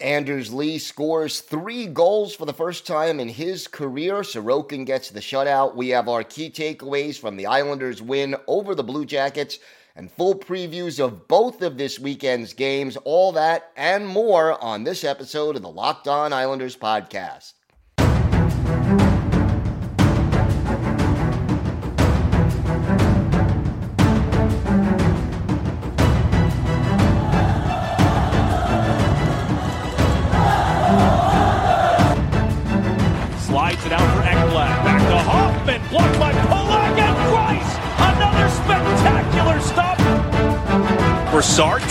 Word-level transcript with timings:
Anders 0.00 0.54
Lee 0.54 0.78
scores 0.78 1.40
three 1.40 1.86
goals 1.86 2.32
for 2.32 2.46
the 2.46 2.52
first 2.52 2.86
time 2.86 3.18
in 3.18 3.28
his 3.28 3.66
career. 3.66 4.20
Sorokin 4.20 4.86
gets 4.86 5.10
the 5.10 5.18
shutout. 5.18 5.74
We 5.74 5.88
have 5.88 6.08
our 6.08 6.22
key 6.22 6.50
takeaways 6.50 7.18
from 7.18 7.36
the 7.36 7.46
Islanders' 7.46 8.00
win 8.00 8.36
over 8.46 8.76
the 8.76 8.84
Blue 8.84 9.04
Jackets 9.04 9.58
and 9.96 10.08
full 10.08 10.36
previews 10.36 11.04
of 11.04 11.26
both 11.26 11.62
of 11.62 11.78
this 11.78 11.98
weekend's 11.98 12.52
games. 12.52 12.96
All 12.98 13.32
that 13.32 13.72
and 13.76 14.06
more 14.06 14.62
on 14.62 14.84
this 14.84 15.02
episode 15.02 15.56
of 15.56 15.62
the 15.62 15.68
Locked 15.68 16.06
On 16.06 16.32
Islanders 16.32 16.76
podcast. 16.76 17.54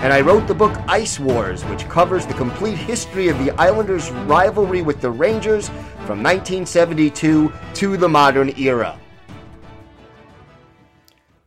and 0.00 0.12
I 0.12 0.20
wrote 0.20 0.46
the 0.46 0.54
book 0.54 0.72
Ice 0.86 1.18
Wars, 1.18 1.64
which 1.64 1.88
covers 1.88 2.24
the 2.24 2.34
complete 2.34 2.78
history 2.78 3.26
of 3.28 3.38
the 3.44 3.50
Islanders' 3.52 4.12
rivalry 4.12 4.80
with 4.80 5.00
the 5.00 5.10
Rangers 5.10 5.68
from 6.06 6.22
1972 6.22 7.52
to 7.74 7.96
the 7.96 8.08
modern 8.08 8.56
era. 8.56 8.96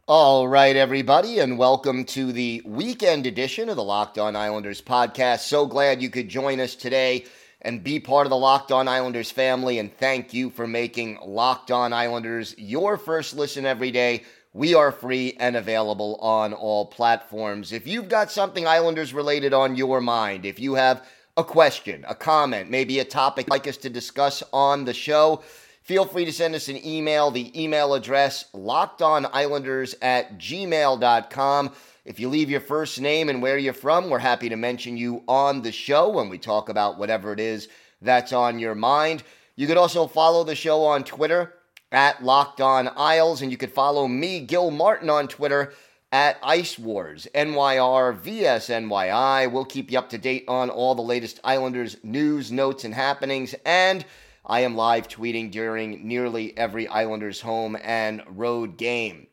All 0.05 0.49
right, 0.49 0.75
everybody, 0.75 1.39
and 1.39 1.57
welcome 1.57 2.03
to 2.05 2.33
the 2.33 2.61
weekend 2.66 3.25
edition 3.25 3.69
of 3.69 3.77
the 3.77 3.83
Locked 3.83 4.17
On 4.17 4.35
Islanders 4.35 4.81
podcast. 4.81 5.39
So 5.39 5.66
glad 5.66 6.02
you 6.02 6.09
could 6.09 6.27
join 6.27 6.59
us 6.59 6.75
today 6.75 7.23
and 7.61 7.81
be 7.81 8.02
part 8.02 8.25
of 8.25 8.31
the 8.31 8.38
Locked 8.38 8.73
On 8.73 8.89
Islanders 8.89 9.31
family. 9.31 9.79
And 9.79 9.95
thank 9.95 10.33
you 10.33 10.49
for 10.49 10.67
making 10.67 11.19
Locked 11.23 11.72
On 11.72 11.94
Islanders 11.94 12.53
your 12.57 12.97
first 12.97 13.33
listen 13.33 13.66
every 13.66 13.91
day. 13.91 14.23
We 14.53 14.73
are 14.73 14.91
free 14.91 15.38
and 15.39 15.55
available 15.55 16.17
on 16.17 16.53
all 16.53 16.85
platforms. 16.85 17.71
If 17.71 17.88
you've 17.88 18.09
got 18.09 18.29
something 18.29 18.67
Islanders 18.67 19.13
related 19.13 19.53
on 19.53 19.78
your 19.78 20.01
mind, 20.01 20.45
if 20.45 20.59
you 20.59 20.73
have 20.75 21.07
a 21.38 21.44
question, 21.44 22.03
a 22.06 22.13
comment, 22.13 22.69
maybe 22.69 23.00
a 23.00 23.06
topic 23.06 23.45
you'd 23.45 23.51
like 23.51 23.67
us 23.67 23.78
to 23.78 23.89
discuss 23.89 24.44
on 24.51 24.84
the 24.84 24.94
show, 24.94 25.41
feel 25.84 26.03
free 26.03 26.25
to 26.25 26.34
send 26.34 26.53
us 26.53 26.67
an 26.67 26.85
email. 26.85 27.31
The 27.31 27.63
email 27.63 27.94
address, 27.94 28.45
lockedonislanders 28.53 29.95
at 30.01 30.38
gmail.com. 30.38 31.72
If 32.03 32.19
you 32.19 32.28
leave 32.28 32.50
your 32.50 32.59
first 32.59 33.00
name 33.00 33.29
and 33.29 33.41
where 33.41 33.57
you're 33.57 33.72
from, 33.72 34.09
we're 34.09 34.19
happy 34.19 34.50
to 34.50 34.57
mention 34.57 34.97
you 34.97 35.23
on 35.29 35.62
the 35.62 35.72
show 35.72 36.09
when 36.09 36.28
we 36.28 36.38
talk 36.38 36.68
about 36.68 36.97
whatever 36.97 37.31
it 37.31 37.39
is 37.39 37.69
that's 38.01 38.33
on 38.33 38.59
your 38.59 38.75
mind. 38.75 39.23
You 39.56 39.68
could 39.68 39.78
also 39.78 40.07
follow 40.07 40.44
the 40.44 40.56
show 40.56 40.83
on 40.83 41.06
Twitter 41.06 41.53
at 41.91 42.24
Locked 42.24 42.62
On 42.62 42.90
Isles, 42.96 43.41
and 43.41 43.52
you 43.52 43.57
could 43.57 43.72
follow 43.72 44.07
me, 44.07 44.40
Gil 44.40 44.72
Martin, 44.72 45.09
on 45.09 45.28
Twitter 45.28 45.74
at 46.12 46.38
Ice 46.44 46.78
Wars, 46.78 47.28
NYR, 47.34 48.18
VSNYI. 48.18 49.52
We'll 49.52 49.66
keep 49.66 49.91
you 49.91 50.00
up 50.00 50.09
to 50.09 50.18
date 50.18 50.46
on 50.47 50.69
all 50.69 50.96
the 50.96 51.01
latest 51.01 51.40
Islanders 51.44 51.97
news, 52.03 52.51
notes, 52.51 52.84
and 52.84 52.94
happenings. 52.94 53.56
And 53.66 54.06
I 54.46 54.62
am 54.62 54.75
live 54.75 55.07
tweeting 55.07 55.51
during 55.51 56.07
nearly 56.07 56.57
every 56.57 56.88
Islanders 56.88 57.41
home 57.41 57.78
and 57.81 58.24
road 58.28 58.78
game. 58.78 59.28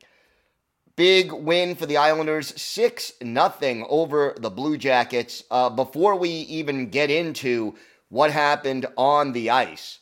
Big 0.94 1.32
win 1.32 1.76
for 1.76 1.86
the 1.86 1.96
Islanders, 1.96 2.60
6 2.60 3.12
0 3.22 3.86
over 3.88 4.34
the 4.38 4.50
Blue 4.50 4.76
Jackets. 4.76 5.44
Uh, 5.50 5.70
before 5.70 6.16
we 6.16 6.28
even 6.28 6.90
get 6.90 7.08
into 7.10 7.76
what 8.08 8.32
happened 8.32 8.86
on 8.96 9.32
the 9.32 9.50
ice, 9.50 10.00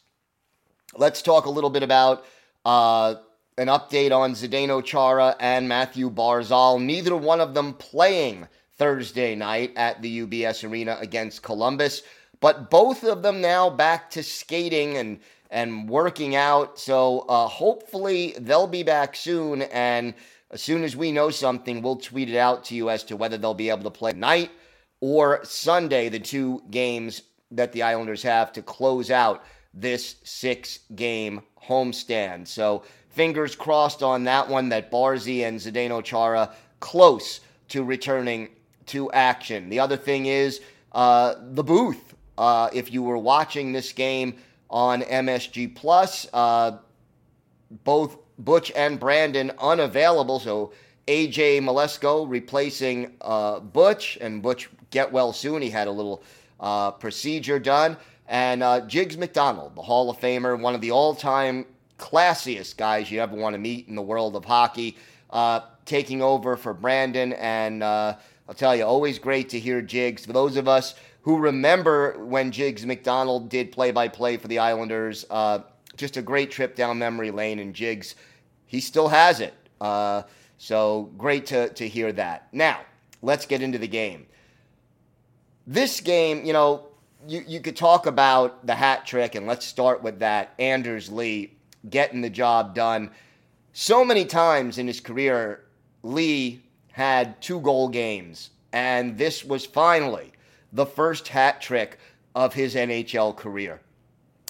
let's 0.97 1.21
talk 1.21 1.45
a 1.45 1.50
little 1.50 1.71
bit 1.71 1.83
about 1.83 2.25
uh, 2.66 3.15
an 3.59 3.69
update 3.69 4.10
on 4.10 4.32
Zdeno 4.32 4.84
Chara 4.84 5.37
and 5.38 5.69
Matthew 5.69 6.10
Barzal. 6.10 6.82
Neither 6.82 7.16
one 7.16 7.41
of 7.41 7.54
them 7.54 7.75
playing 7.75 8.49
Thursday 8.77 9.37
night 9.37 9.72
at 9.77 10.03
the 10.03 10.27
UBS 10.27 10.69
Arena 10.69 10.99
against 11.00 11.44
Columbus, 11.44 12.03
but 12.41 12.69
both 12.69 13.04
of 13.04 13.22
them 13.22 13.41
now 13.41 13.71
back 13.71 14.10
to 14.10 14.22
skating 14.22 14.97
and 14.97 15.21
and 15.49 15.88
working 15.88 16.34
out. 16.34 16.77
So 16.77 17.21
uh, 17.28 17.47
hopefully 17.47 18.34
they'll 18.41 18.66
be 18.66 18.83
back 18.83 19.15
soon. 19.15 19.62
And 19.62 20.12
as 20.50 20.60
soon 20.60 20.83
as 20.83 20.97
we 20.97 21.12
know 21.12 21.31
something, 21.31 21.81
we'll 21.81 21.97
tweet 21.97 22.28
it 22.28 22.37
out 22.37 22.65
to 22.65 22.75
you 22.75 22.91
as 22.91 23.04
to 23.04 23.16
whether 23.16 23.38
they'll 23.38 23.54
be 23.54 23.71
able 23.71 23.84
to 23.84 23.91
play 23.91 24.10
tonight 24.10 24.50
or 25.00 25.44
Sunday, 25.44 26.09
the 26.09 26.19
two 26.19 26.65
games 26.71 27.22
that 27.53 27.72
the 27.72 27.83
Islanders 27.83 28.25
have 28.25 28.53
to 28.54 28.62
close 28.62 29.09
out 29.12 29.44
this 29.76 30.16
six 30.25 30.81
game 30.94 31.42
homestand. 31.62 32.48
So 32.48 32.82
fingers 33.10 33.54
crossed 33.54 34.03
on 34.03 34.25
that 34.25 34.48
one 34.48 34.70
that 34.70 34.91
Barzy 34.91 35.47
and 35.47 35.60
Zdeno 35.60 36.03
Chara 36.03 36.50
close 36.81 37.41
to 37.69 37.84
returning 37.84 38.48
to 38.86 39.10
action. 39.12 39.69
The 39.69 39.81
other 39.81 39.97
thing 39.97 40.26
is 40.26 40.60
uh, 40.92 41.34
the 41.41 41.62
booth. 41.62 42.15
Uh, 42.38 42.69
if 42.72 42.92
you 42.92 43.03
were 43.03 43.19
watching 43.19 43.72
this 43.72 43.92
game 43.92 44.36
on 44.70 45.03
MSG 45.03 45.75
Plus, 45.75 46.26
uh, 46.32 46.78
both 47.84 48.19
Butch 48.38 48.72
and 48.76 48.98
Brandon 48.98 49.53
unavailable. 49.59 50.38
So 50.41 50.72
AJ 51.06 51.60
Mleczko 51.62 52.28
replacing 52.28 53.16
uh, 53.20 53.60
Butch, 53.60 54.19
and 54.20 54.42
Butch 54.42 54.69
get 54.91 55.10
well 55.12 55.32
soon. 55.32 55.62
He 55.62 55.70
had 55.70 55.88
a 55.88 55.91
little 55.91 56.22
uh, 56.60 56.91
procedure 56.92 57.59
done. 57.59 57.97
And 58.28 58.62
uh, 58.62 58.81
Jiggs 58.82 59.16
McDonald, 59.16 59.76
the 59.76 59.82
Hall 59.82 60.10
of 60.10 60.19
Famer, 60.19 60.59
one 60.59 60.75
of 60.75 60.81
the 60.81 60.91
all 60.91 61.14
time 61.14 61.66
classiest 61.98 62.76
guys 62.76 63.10
you 63.10 63.20
ever 63.20 63.37
want 63.37 63.54
to 63.54 63.59
meet 63.59 63.88
in 63.88 63.94
the 63.94 64.03
world 64.03 64.37
of 64.37 64.44
hockey, 64.44 64.97
uh, 65.31 65.60
taking 65.84 66.22
over 66.22 66.56
for 66.56 66.75
Brandon. 66.75 67.32
And 67.34 67.82
uh, 67.82 68.16
I'll 68.48 68.54
tell 68.54 68.75
you, 68.75 68.84
always 68.84 69.19
great 69.19 69.48
to 69.50 69.60
hear 69.60 69.81
Jiggs. 69.81 70.26
For 70.26 70.32
those 70.32 70.56
of 70.56 70.69
us 70.69 70.94
who 71.22 71.38
remember 71.38 72.19
when 72.19 72.53
Jiggs 72.53 72.84
McDonald 72.84 73.48
did 73.48 73.72
play 73.72 73.91
by 73.91 74.09
play 74.09 74.36
for 74.36 74.48
the 74.48 74.59
Islanders, 74.59 75.25
uh, 75.31 75.60
just 75.97 76.16
a 76.16 76.22
great 76.22 76.50
trip 76.50 76.77
down 76.77 76.98
memory 76.98 77.30
lane. 77.30 77.59
And 77.59 77.74
Jiggs, 77.74 78.15
he 78.66 78.80
still 78.80 79.09
has 79.09 79.41
it. 79.41 79.54
Uh, 79.80 80.22
so 80.59 81.10
great 81.16 81.47
to, 81.47 81.68
to 81.71 81.89
hear 81.89 82.12
that. 82.12 82.48
Now, 82.53 82.80
let's 83.22 83.47
get 83.47 83.62
into 83.62 83.78
the 83.78 83.89
game. 83.89 84.27
This 85.66 86.01
game, 86.01 86.45
you 86.45 86.53
know, 86.53 86.86
you, 87.27 87.45
you 87.47 87.61
could 87.61 87.77
talk 87.77 88.07
about 88.07 88.67
the 88.67 88.75
hat 88.75 89.07
trick, 89.07 89.34
and 89.34 89.47
let's 89.47 89.67
start 89.67 90.03
with 90.03 90.19
that. 90.21 90.55
Anders 90.59 91.11
Lee 91.11 91.53
getting 91.89 92.21
the 92.21 92.31
job 92.31 92.75
done. 92.75 93.11
So 93.73 94.05
many 94.05 94.25
times 94.25 94.78
in 94.78 94.87
his 94.87 95.01
career, 95.01 95.65
Lee 96.03 96.63
had 96.93 97.41
two 97.43 97.61
goal 97.61 97.89
games, 97.89 98.51
and 98.73 99.19
this 99.19 99.45
was 99.45 99.67
finally 99.67 100.33
the 100.73 100.87
first 100.87 101.28
hat 101.28 101.61
trick 101.61 101.99
of 102.34 102.55
his 102.55 102.75
NHL 102.75 103.37
career. 103.37 103.81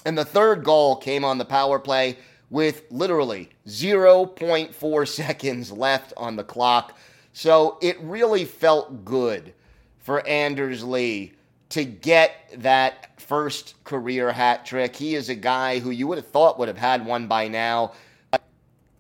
And 0.05 0.17
the 0.17 0.25
third 0.25 0.65
goal 0.65 0.97
came 0.97 1.25
on 1.25 1.39
the 1.39 1.45
power 1.45 1.79
play 1.79 2.19
with 2.51 2.85
literally 2.91 3.51
0.4 3.67 5.09
seconds 5.15 5.73
left 5.73 6.13
on 6.17 6.37
the 6.37 6.45
clock. 6.45 6.97
So 7.33 7.79
it 7.83 8.01
really 8.01 8.45
felt 8.45 9.05
good 9.05 9.53
for 9.99 10.27
Anders 10.27 10.85
Lee 10.85 11.33
to 11.77 11.85
get 11.85 12.51
that 12.57 13.21
first 13.21 13.75
career 13.85 14.33
hat 14.33 14.65
trick. 14.65 14.97
He 14.97 15.15
is 15.15 15.29
a 15.29 15.35
guy 15.35 15.79
who 15.79 15.91
you 15.91 16.07
would 16.07 16.17
have 16.17 16.27
thought 16.27 16.59
would 16.59 16.69
have 16.69 16.79
had 16.79 17.05
one 17.05 17.27
by 17.27 17.49
now. 17.49 17.93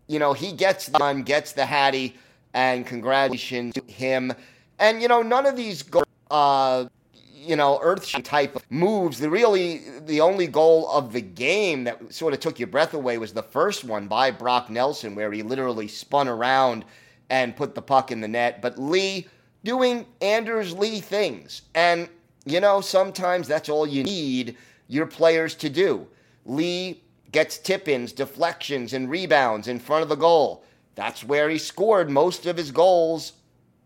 You 0.08 0.18
know, 0.18 0.34
he 0.34 0.52
gets 0.52 0.84
the 0.84 0.98
one, 0.98 1.22
gets 1.22 1.52
the 1.52 1.64
hattie, 1.64 2.18
and 2.52 2.86
congratulations 2.86 3.72
to 3.76 3.82
him. 3.90 4.30
And, 4.78 5.00
you 5.00 5.08
know, 5.08 5.22
none 5.22 5.46
of 5.46 5.56
these 5.56 5.82
go, 5.82 6.02
uh, 6.30 6.84
you 7.34 7.56
know, 7.56 7.78
earth 7.80 8.12
type 8.22 8.54
of 8.56 8.62
moves. 8.70 9.20
The 9.20 9.30
really, 9.30 9.80
the 10.04 10.20
only 10.20 10.46
goal 10.46 10.86
of 10.90 11.14
the 11.14 11.22
game 11.22 11.84
that 11.84 12.12
sort 12.12 12.34
of 12.34 12.40
took 12.40 12.58
your 12.58 12.68
breath 12.68 12.92
away 12.92 13.16
was 13.16 13.32
the 13.32 13.42
first 13.42 13.84
one 13.84 14.06
by 14.06 14.30
Brock 14.30 14.68
Nelson, 14.68 15.14
where 15.14 15.32
he 15.32 15.42
literally 15.42 15.88
spun 15.88 16.28
around 16.28 16.84
and 17.30 17.56
put 17.56 17.74
the 17.74 17.80
puck 17.80 18.12
in 18.12 18.20
the 18.20 18.28
net. 18.28 18.60
But 18.60 18.78
Lee 18.78 19.28
doing 19.64 20.04
Anders 20.20 20.74
Lee 20.74 21.00
things. 21.00 21.62
And 21.74 22.10
you 22.46 22.60
know, 22.60 22.80
sometimes 22.80 23.48
that's 23.48 23.68
all 23.68 23.86
you 23.86 24.04
need 24.04 24.56
your 24.88 25.06
players 25.06 25.54
to 25.56 25.68
do. 25.68 26.06
Lee 26.44 27.02
gets 27.32 27.58
tip 27.58 27.88
ins, 27.88 28.12
deflections, 28.12 28.92
and 28.92 29.10
rebounds 29.10 29.68
in 29.68 29.80
front 29.80 30.04
of 30.04 30.08
the 30.08 30.14
goal. 30.14 30.64
That's 30.94 31.24
where 31.24 31.50
he 31.50 31.58
scored 31.58 32.08
most 32.08 32.46
of 32.46 32.56
his 32.56 32.70
goals 32.70 33.32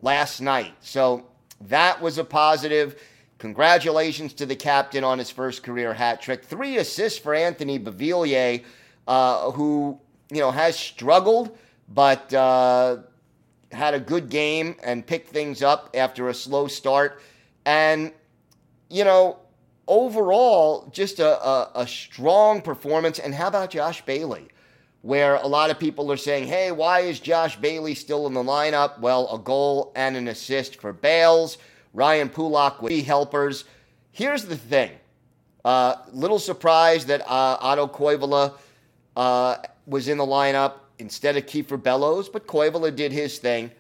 last 0.03 0.41
night. 0.41 0.75
So 0.81 1.27
that 1.63 2.01
was 2.01 2.19
a 2.19 2.25
positive. 2.25 3.01
Congratulations 3.39 4.35
to 4.35 4.47
the 4.47 4.55
captain 4.55 5.03
on 5.03 5.19
his 5.19 5.31
first 5.31 5.63
career 5.63 5.95
hat 5.95 6.21
trick. 6.21 6.45
Three 6.45 6.77
assists 6.77 7.19
for 7.19 7.35
Anthony 7.35 7.79
Beauvillier, 7.79 8.63
uh, 9.09 9.51
who 9.53 9.99
you 10.31 10.41
know 10.41 10.51
has 10.51 10.79
struggled, 10.79 11.57
but 11.89 12.33
uh, 12.35 12.99
had 13.73 13.95
a 13.95 14.01
good 14.01 14.29
game 14.29 14.77
and 14.83 15.07
picked 15.07 15.31
things 15.31 15.63
up 15.63 15.91
after 15.95 16.29
a 16.29 16.35
slow 16.35 16.67
start. 16.67 17.23
And 17.65 18.13
you 18.91 19.05
know, 19.05 19.39
overall, 19.89 20.91
just 20.93 21.19
a, 21.19 21.43
a, 21.43 21.71
a 21.77 21.87
strong 21.87 22.61
performance. 22.61 23.19
And 23.19 23.35
how 23.35 23.49
about 23.49 23.71
Josh 23.71 24.05
Bailey? 24.05 24.49
where 25.03 25.37
a 25.37 25.47
lot 25.47 25.71
of 25.71 25.79
people 25.79 26.13
are 26.13 26.17
saying, 26.17 26.47
hey, 26.47 26.71
why 26.71 27.01
is 27.01 27.21
Josh 27.21 27.57
Bailey 27.57 27.95
still 27.95 28.27
in 28.27 28.35
the 28.35 28.43
lineup? 28.43 28.99
Well, 29.01 29.33
a 29.33 29.39
goal 29.39 29.93
and 29.97 30.17
an 30.17 30.29
assist 30.29 30.81
for 30.81 30.93
Bales. 30.93 31.57
Ryan 31.95 32.29
Pulock 32.29 32.83
with 32.83 33.05
helpers. 33.07 33.65
Here's 34.13 34.45
the 34.45 34.57
thing. 34.57 34.91
Uh, 35.65 35.97
little 36.13 36.39
surprise 36.39 37.07
that 37.07 37.23
uh, 37.23 37.57
Otto 37.61 37.87
Koivula 37.87 38.55
uh, 39.17 39.57
was 39.87 40.09
in 40.09 40.19
the 40.19 40.27
lineup 40.27 40.75
instead 40.99 41.37
of 41.37 41.47
Kiefer 41.47 41.83
Bellows, 41.83 42.29
but 42.29 42.47
Koivula 42.47 42.95
did 42.95 43.11
his 43.11 43.39
thing. 43.39 43.71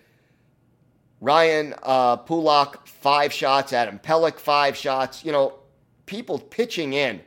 Ryan 1.20 1.75
uh, 1.82 2.17
Pulock, 2.17 2.87
five 2.87 3.32
shots. 3.32 3.72
Adam 3.72 3.99
Pelech, 3.99 4.38
five 4.38 4.76
shots. 4.76 5.25
You 5.25 5.32
know, 5.32 5.55
people 6.06 6.38
pitching 6.38 6.93
in. 6.93 7.20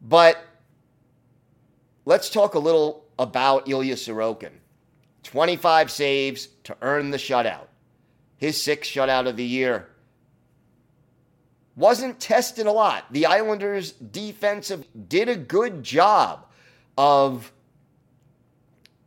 But 0.00 0.42
let's 2.04 2.30
talk 2.30 2.54
a 2.54 2.58
little 2.58 3.04
about 3.18 3.68
Ilya 3.68 3.96
Sorokin. 3.96 4.50
25 5.22 5.90
saves 5.90 6.48
to 6.64 6.76
earn 6.82 7.10
the 7.10 7.18
shutout. 7.18 7.66
His 8.38 8.60
sixth 8.60 8.90
shutout 8.90 9.28
of 9.28 9.36
the 9.36 9.44
year. 9.44 9.88
Wasn't 11.76 12.18
tested 12.20 12.66
a 12.66 12.72
lot. 12.72 13.10
The 13.12 13.26
Islanders' 13.26 13.92
defensive 13.92 14.84
did 15.08 15.28
a 15.28 15.36
good 15.36 15.82
job 15.82 16.46
of 16.98 17.52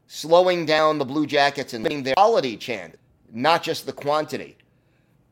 slowing 0.07 0.65
down 0.65 0.97
the 0.97 1.05
Blue 1.05 1.27
Jackets 1.27 1.73
and 1.73 1.85
their 1.85 2.15
quality 2.15 2.57
chant, 2.57 2.97
not 3.35 3.61
just 3.61 3.85
the 3.85 3.93
quantity. 3.93 4.57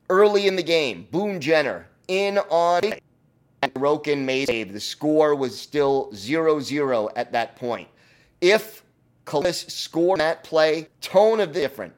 Early 0.09 0.47
in 0.47 0.55
the 0.55 0.63
game, 0.63 1.07
Boone 1.09 1.39
Jenner 1.39 1.87
in 2.07 2.37
on 2.37 2.81
Sorokin 3.63 4.19
made 4.19 4.47
save. 4.47 4.73
The 4.73 4.79
score 4.79 5.35
was 5.35 5.59
still 5.59 6.11
0-0 6.11 7.11
at 7.15 7.31
that 7.31 7.55
point. 7.55 7.87
If 8.41 8.83
Columbus 9.25 9.61
scored 9.61 10.19
that 10.19 10.43
play, 10.43 10.89
tone 11.01 11.39
of 11.39 11.53
the 11.53 11.61
different. 11.61 11.93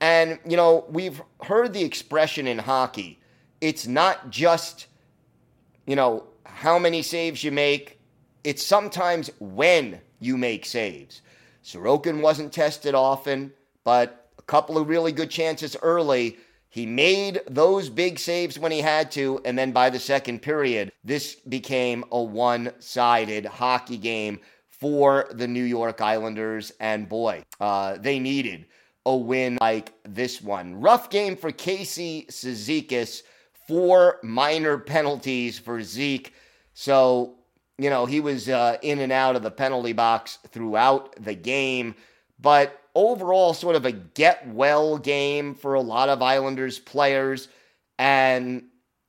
And, 0.00 0.38
you 0.46 0.56
know, 0.56 0.84
we've 0.88 1.22
heard 1.42 1.72
the 1.72 1.84
expression 1.84 2.48
in 2.48 2.58
hockey. 2.58 3.20
It's 3.60 3.86
not 3.86 4.30
just, 4.30 4.88
you 5.86 5.94
know, 5.94 6.24
how 6.44 6.78
many 6.78 7.00
saves 7.00 7.44
you 7.44 7.52
make. 7.52 8.00
It's 8.42 8.62
sometimes 8.62 9.30
when 9.38 10.00
you 10.18 10.36
make 10.36 10.66
saves. 10.66 11.22
Sorokin 11.62 12.20
wasn't 12.20 12.52
tested 12.52 12.94
often, 12.94 13.52
but 13.84 14.23
a 14.38 14.42
couple 14.42 14.78
of 14.78 14.88
really 14.88 15.12
good 15.12 15.30
chances 15.30 15.76
early. 15.82 16.38
He 16.68 16.86
made 16.86 17.40
those 17.48 17.88
big 17.88 18.18
saves 18.18 18.58
when 18.58 18.72
he 18.72 18.80
had 18.80 19.12
to, 19.12 19.40
and 19.44 19.56
then 19.56 19.70
by 19.70 19.90
the 19.90 20.00
second 20.00 20.42
period, 20.42 20.90
this 21.04 21.36
became 21.36 22.04
a 22.10 22.20
one 22.20 22.72
sided 22.80 23.46
hockey 23.46 23.96
game 23.96 24.40
for 24.68 25.28
the 25.30 25.46
New 25.46 25.62
York 25.62 26.00
Islanders. 26.00 26.72
And 26.80 27.08
boy, 27.08 27.44
uh, 27.60 27.96
they 27.98 28.18
needed 28.18 28.66
a 29.06 29.16
win 29.16 29.58
like 29.60 29.92
this 30.04 30.42
one. 30.42 30.80
Rough 30.80 31.10
game 31.10 31.36
for 31.36 31.52
Casey 31.52 32.26
Cizikas, 32.28 33.22
four 33.68 34.18
minor 34.22 34.78
penalties 34.78 35.58
for 35.58 35.82
Zeke. 35.82 36.34
So, 36.74 37.36
you 37.78 37.90
know, 37.90 38.06
he 38.06 38.20
was 38.20 38.48
uh, 38.48 38.78
in 38.82 38.98
and 38.98 39.12
out 39.12 39.36
of 39.36 39.42
the 39.42 39.50
penalty 39.50 39.92
box 39.92 40.38
throughout 40.48 41.14
the 41.22 41.34
game. 41.34 41.94
But 42.40 42.80
overall, 42.94 43.54
sort 43.54 43.76
of 43.76 43.84
a 43.84 43.92
get 43.92 44.46
well 44.48 44.98
game 44.98 45.54
for 45.54 45.74
a 45.74 45.80
lot 45.80 46.08
of 46.08 46.22
Islanders 46.22 46.78
players. 46.78 47.48
And 47.98 48.64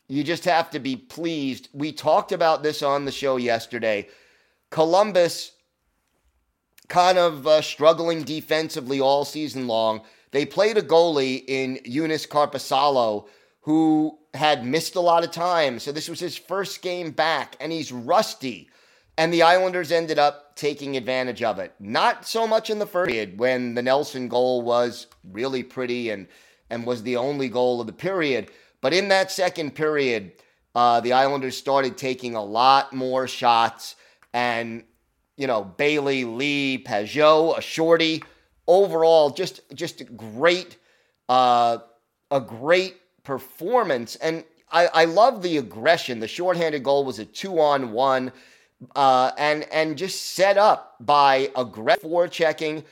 you 0.08 0.24
just 0.24 0.46
have 0.46 0.70
to 0.72 0.80
be 0.80 0.96
pleased. 0.96 1.70
We 1.74 1.92
talked 1.92 2.32
about 2.32 2.64
this 2.64 2.84
on 2.84 3.06
the 3.06 3.12
show 3.12 3.38
yesterday. 3.38 4.08
Columbus 4.70 5.52
kind 6.88 7.18
of 7.18 7.48
uh, 7.48 7.62
struggling 7.62 8.24
defensively 8.24 9.00
all 9.00 9.26
season 9.26 9.68
long. 9.68 10.02
They 10.32 10.46
played 10.46 10.78
a 10.78 10.82
goalie 10.82 11.44
in 11.48 11.78
Joonas 11.86 12.28
Korpisalo 12.28 13.28
who 13.62 14.20
had 14.36 14.66
missed 14.66 14.96
a 14.96 15.02
lot 15.02 15.24
of 15.24 15.32
time. 15.32 15.80
So 15.80 15.92
this 15.92 16.08
was 16.08 16.20
his 16.20 16.38
first 16.38 16.84
game 16.84 17.12
back, 17.12 17.56
and 17.60 17.72
he's 17.72 17.92
rusty. 17.92 18.70
And 19.18 19.34
the 19.34 19.44
Islanders 19.44 19.92
ended 19.92 20.20
up 20.20 20.56
taking 20.56 20.98
advantage 20.98 21.42
of 21.44 21.60
it. 21.60 21.74
Not 21.80 22.26
so 22.26 22.48
much 22.48 22.70
in 22.70 22.80
the 22.80 22.86
first 22.86 23.10
period 23.10 23.40
when 23.40 23.74
the 23.74 23.82
Nelson 23.82 24.28
goal 24.28 24.62
was 24.62 25.08
really 25.32 25.64
pretty 25.64 26.10
and, 26.10 26.28
and 26.70 26.86
was 26.86 27.04
the 27.04 27.18
only 27.18 27.50
goal 27.50 27.80
of 27.80 27.88
the 27.88 27.94
period. 27.94 28.52
But 28.82 28.94
in 28.94 29.08
that 29.10 29.32
second 29.32 29.76
period, 29.76 30.34
uh, 30.76 31.00
the 31.00 31.14
Islanders 31.14 31.58
started 31.58 31.98
taking 31.98 32.36
a 32.36 32.44
lot 32.44 32.94
more 32.94 33.28
shots. 33.28 33.96
And 34.34 34.84
you 35.38 35.48
know, 35.48 35.64
Bailey, 35.64 36.24
Lee, 36.24 36.84
Pageau, 36.84 37.58
a 37.58 37.62
shorty. 37.62 38.24
Overall, 38.68 39.30
just 39.30 39.62
just 39.76 40.02
a 40.02 40.06
great, 40.06 40.78
uh, 41.30 41.78
a 42.32 42.42
great 42.42 42.96
performance. 43.24 44.16
And 44.16 44.44
I, 44.72 44.88
I 44.88 45.06
love 45.06 45.44
the 45.44 45.58
aggression. 45.58 46.20
The 46.20 46.28
shorthanded 46.28 46.84
goal 46.84 47.06
was 47.06 47.20
a 47.20 47.26
two 47.26 47.60
on 47.60 47.92
one, 47.92 48.32
uh, 48.96 49.32
and 49.38 49.64
and 49.72 49.98
just 49.98 50.34
set 50.34 50.58
up 50.58 50.96
by 51.00 51.50
a 51.56 51.62
aggressive 51.62 52.10
forechecking. 52.10 52.84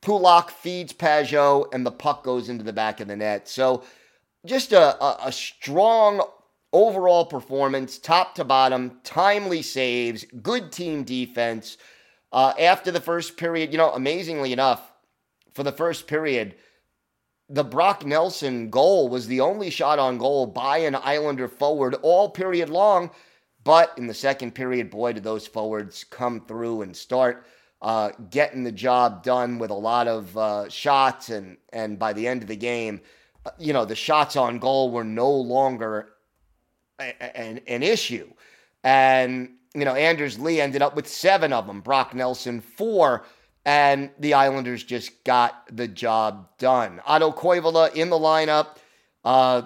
Pulock 0.00 0.50
feeds 0.50 0.94
Pageau, 0.94 1.66
and 1.74 1.84
the 1.84 1.90
puck 1.90 2.24
goes 2.24 2.48
into 2.48 2.64
the 2.64 2.72
back 2.72 3.00
of 3.00 3.08
the 3.08 3.16
net. 3.16 3.48
So, 3.48 3.84
just 4.46 4.72
a, 4.72 5.02
a, 5.02 5.26
a 5.26 5.32
strong 5.32 6.22
overall 6.72 7.26
performance, 7.26 7.98
top 7.98 8.34
to 8.36 8.44
bottom, 8.44 9.00
timely 9.04 9.60
saves, 9.60 10.24
good 10.42 10.72
team 10.72 11.04
defense. 11.04 11.76
Uh, 12.32 12.54
after 12.58 12.90
the 12.90 13.00
first 13.00 13.36
period, 13.36 13.72
you 13.72 13.78
know, 13.78 13.90
amazingly 13.90 14.52
enough, 14.52 14.90
for 15.52 15.64
the 15.64 15.72
first 15.72 16.06
period, 16.06 16.54
the 17.48 17.64
Brock 17.64 18.06
Nelson 18.06 18.70
goal 18.70 19.08
was 19.08 19.26
the 19.26 19.40
only 19.40 19.70
shot 19.70 19.98
on 19.98 20.18
goal 20.18 20.46
by 20.46 20.78
an 20.78 20.94
Islander 20.94 21.48
forward 21.48 21.94
all 22.02 22.30
period 22.30 22.70
long. 22.70 23.10
But 23.64 23.92
in 23.98 24.06
the 24.06 24.14
second 24.14 24.54
period, 24.54 24.90
boy, 24.90 25.12
did 25.12 25.24
those 25.24 25.46
forwards 25.46 26.04
come 26.04 26.40
through 26.46 26.82
and 26.82 26.96
start 26.96 27.46
uh, 27.82 28.10
getting 28.30 28.64
the 28.64 28.72
job 28.72 29.22
done 29.22 29.58
with 29.58 29.70
a 29.70 29.74
lot 29.74 30.08
of 30.08 30.36
uh, 30.36 30.68
shots. 30.68 31.28
And, 31.28 31.56
and 31.72 31.98
by 31.98 32.12
the 32.12 32.26
end 32.26 32.42
of 32.42 32.48
the 32.48 32.56
game, 32.56 33.00
uh, 33.44 33.50
you 33.58 33.72
know, 33.72 33.84
the 33.84 33.94
shots 33.94 34.36
on 34.36 34.58
goal 34.58 34.90
were 34.90 35.04
no 35.04 35.30
longer 35.30 36.10
an, 36.98 37.60
an 37.66 37.82
issue. 37.82 38.30
And, 38.82 39.50
you 39.74 39.84
know, 39.84 39.94
Anders 39.94 40.38
Lee 40.38 40.60
ended 40.60 40.82
up 40.82 40.96
with 40.96 41.08
seven 41.08 41.52
of 41.52 41.66
them, 41.66 41.80
Brock 41.80 42.14
Nelson, 42.14 42.60
four. 42.60 43.24
And 43.66 44.10
the 44.18 44.34
Islanders 44.34 44.82
just 44.84 45.22
got 45.24 45.64
the 45.74 45.86
job 45.86 46.48
done. 46.58 47.00
Otto 47.04 47.30
Koivula 47.30 47.94
in 47.94 48.08
the 48.08 48.16
lineup. 48.16 48.76
Uh, 49.22 49.62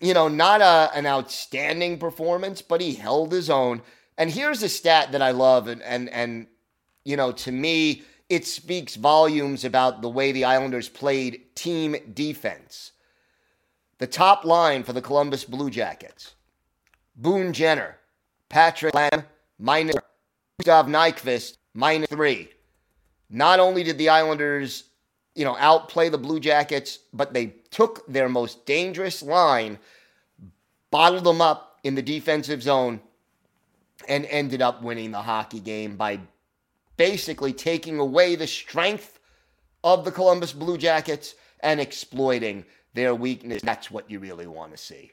you 0.00 0.14
know, 0.14 0.28
not 0.28 0.60
a, 0.60 0.90
an 0.94 1.06
outstanding 1.06 1.98
performance, 1.98 2.62
but 2.62 2.80
he 2.80 2.94
held 2.94 3.32
his 3.32 3.50
own. 3.50 3.82
And 4.18 4.30
here's 4.30 4.62
a 4.62 4.68
stat 4.68 5.12
that 5.12 5.22
I 5.22 5.30
love, 5.30 5.68
and 5.68 5.82
and 5.82 6.08
and 6.10 6.46
you 7.04 7.16
know, 7.16 7.32
to 7.32 7.52
me, 7.52 8.02
it 8.28 8.46
speaks 8.46 8.96
volumes 8.96 9.64
about 9.64 10.02
the 10.02 10.08
way 10.08 10.32
the 10.32 10.44
Islanders 10.44 10.88
played 10.88 11.54
team 11.54 11.96
defense. 12.12 12.92
The 13.98 14.06
top 14.06 14.44
line 14.44 14.82
for 14.82 14.92
the 14.92 15.02
Columbus 15.02 15.44
Blue 15.44 15.70
Jackets 15.70 16.34
Boone 17.14 17.52
Jenner, 17.52 17.96
Patrick 18.48 18.94
Laine, 18.94 19.24
minus 19.58 19.96
Gustav 20.58 20.86
Nyquist, 20.86 21.56
minus 21.74 22.08
three. 22.08 22.50
Not 23.30 23.60
only 23.60 23.82
did 23.82 23.98
the 23.98 24.10
Islanders, 24.10 24.84
you 25.36 25.44
know, 25.44 25.56
outplay 25.58 26.08
the 26.08 26.18
Blue 26.18 26.40
Jackets, 26.40 27.00
but 27.12 27.34
they 27.34 27.54
took 27.70 28.04
their 28.06 28.28
most 28.28 28.64
dangerous 28.64 29.22
line, 29.22 29.78
bottled 30.90 31.24
them 31.24 31.42
up 31.42 31.78
in 31.84 31.94
the 31.94 32.02
defensive 32.02 32.62
zone, 32.62 33.00
and 34.08 34.24
ended 34.26 34.62
up 34.62 34.82
winning 34.82 35.10
the 35.10 35.20
hockey 35.20 35.60
game 35.60 35.96
by 35.96 36.18
basically 36.96 37.52
taking 37.52 37.98
away 37.98 38.34
the 38.34 38.46
strength 38.46 39.20
of 39.84 40.04
the 40.04 40.10
Columbus 40.10 40.52
Blue 40.52 40.78
Jackets 40.78 41.34
and 41.60 41.80
exploiting 41.80 42.64
their 42.94 43.14
weakness. 43.14 43.62
That's 43.62 43.90
what 43.90 44.10
you 44.10 44.18
really 44.18 44.46
want 44.46 44.72
to 44.72 44.78
see. 44.78 45.10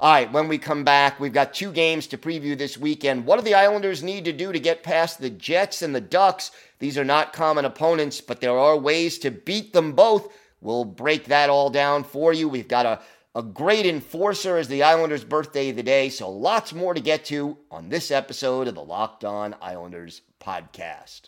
All 0.00 0.12
right, 0.12 0.30
when 0.32 0.46
we 0.46 0.58
come 0.58 0.84
back, 0.84 1.18
we've 1.18 1.32
got 1.32 1.52
two 1.52 1.72
games 1.72 2.06
to 2.06 2.18
preview 2.18 2.56
this 2.56 2.78
weekend. 2.78 3.26
What 3.26 3.36
do 3.36 3.44
the 3.44 3.54
Islanders 3.54 4.00
need 4.00 4.26
to 4.26 4.32
do 4.32 4.52
to 4.52 4.60
get 4.60 4.84
past 4.84 5.18
the 5.18 5.28
Jets 5.28 5.82
and 5.82 5.92
the 5.92 6.00
Ducks? 6.00 6.52
These 6.78 6.96
are 6.96 7.04
not 7.04 7.32
common 7.32 7.64
opponents, 7.64 8.20
but 8.20 8.40
there 8.40 8.56
are 8.56 8.76
ways 8.76 9.18
to 9.18 9.32
beat 9.32 9.72
them 9.72 9.94
both. 9.94 10.32
We'll 10.60 10.84
break 10.84 11.24
that 11.24 11.50
all 11.50 11.68
down 11.68 12.04
for 12.04 12.32
you. 12.32 12.48
We've 12.48 12.68
got 12.68 12.86
a, 12.86 13.00
a 13.34 13.42
great 13.42 13.86
enforcer 13.86 14.56
as 14.56 14.68
the 14.68 14.84
Islanders' 14.84 15.24
birthday 15.24 15.70
of 15.70 15.76
the 15.76 15.82
day, 15.82 16.10
so 16.10 16.30
lots 16.30 16.72
more 16.72 16.94
to 16.94 17.00
get 17.00 17.24
to 17.26 17.58
on 17.68 17.88
this 17.88 18.12
episode 18.12 18.68
of 18.68 18.76
the 18.76 18.84
Locked 18.84 19.24
On 19.24 19.56
Islanders 19.60 20.22
podcast. 20.40 21.22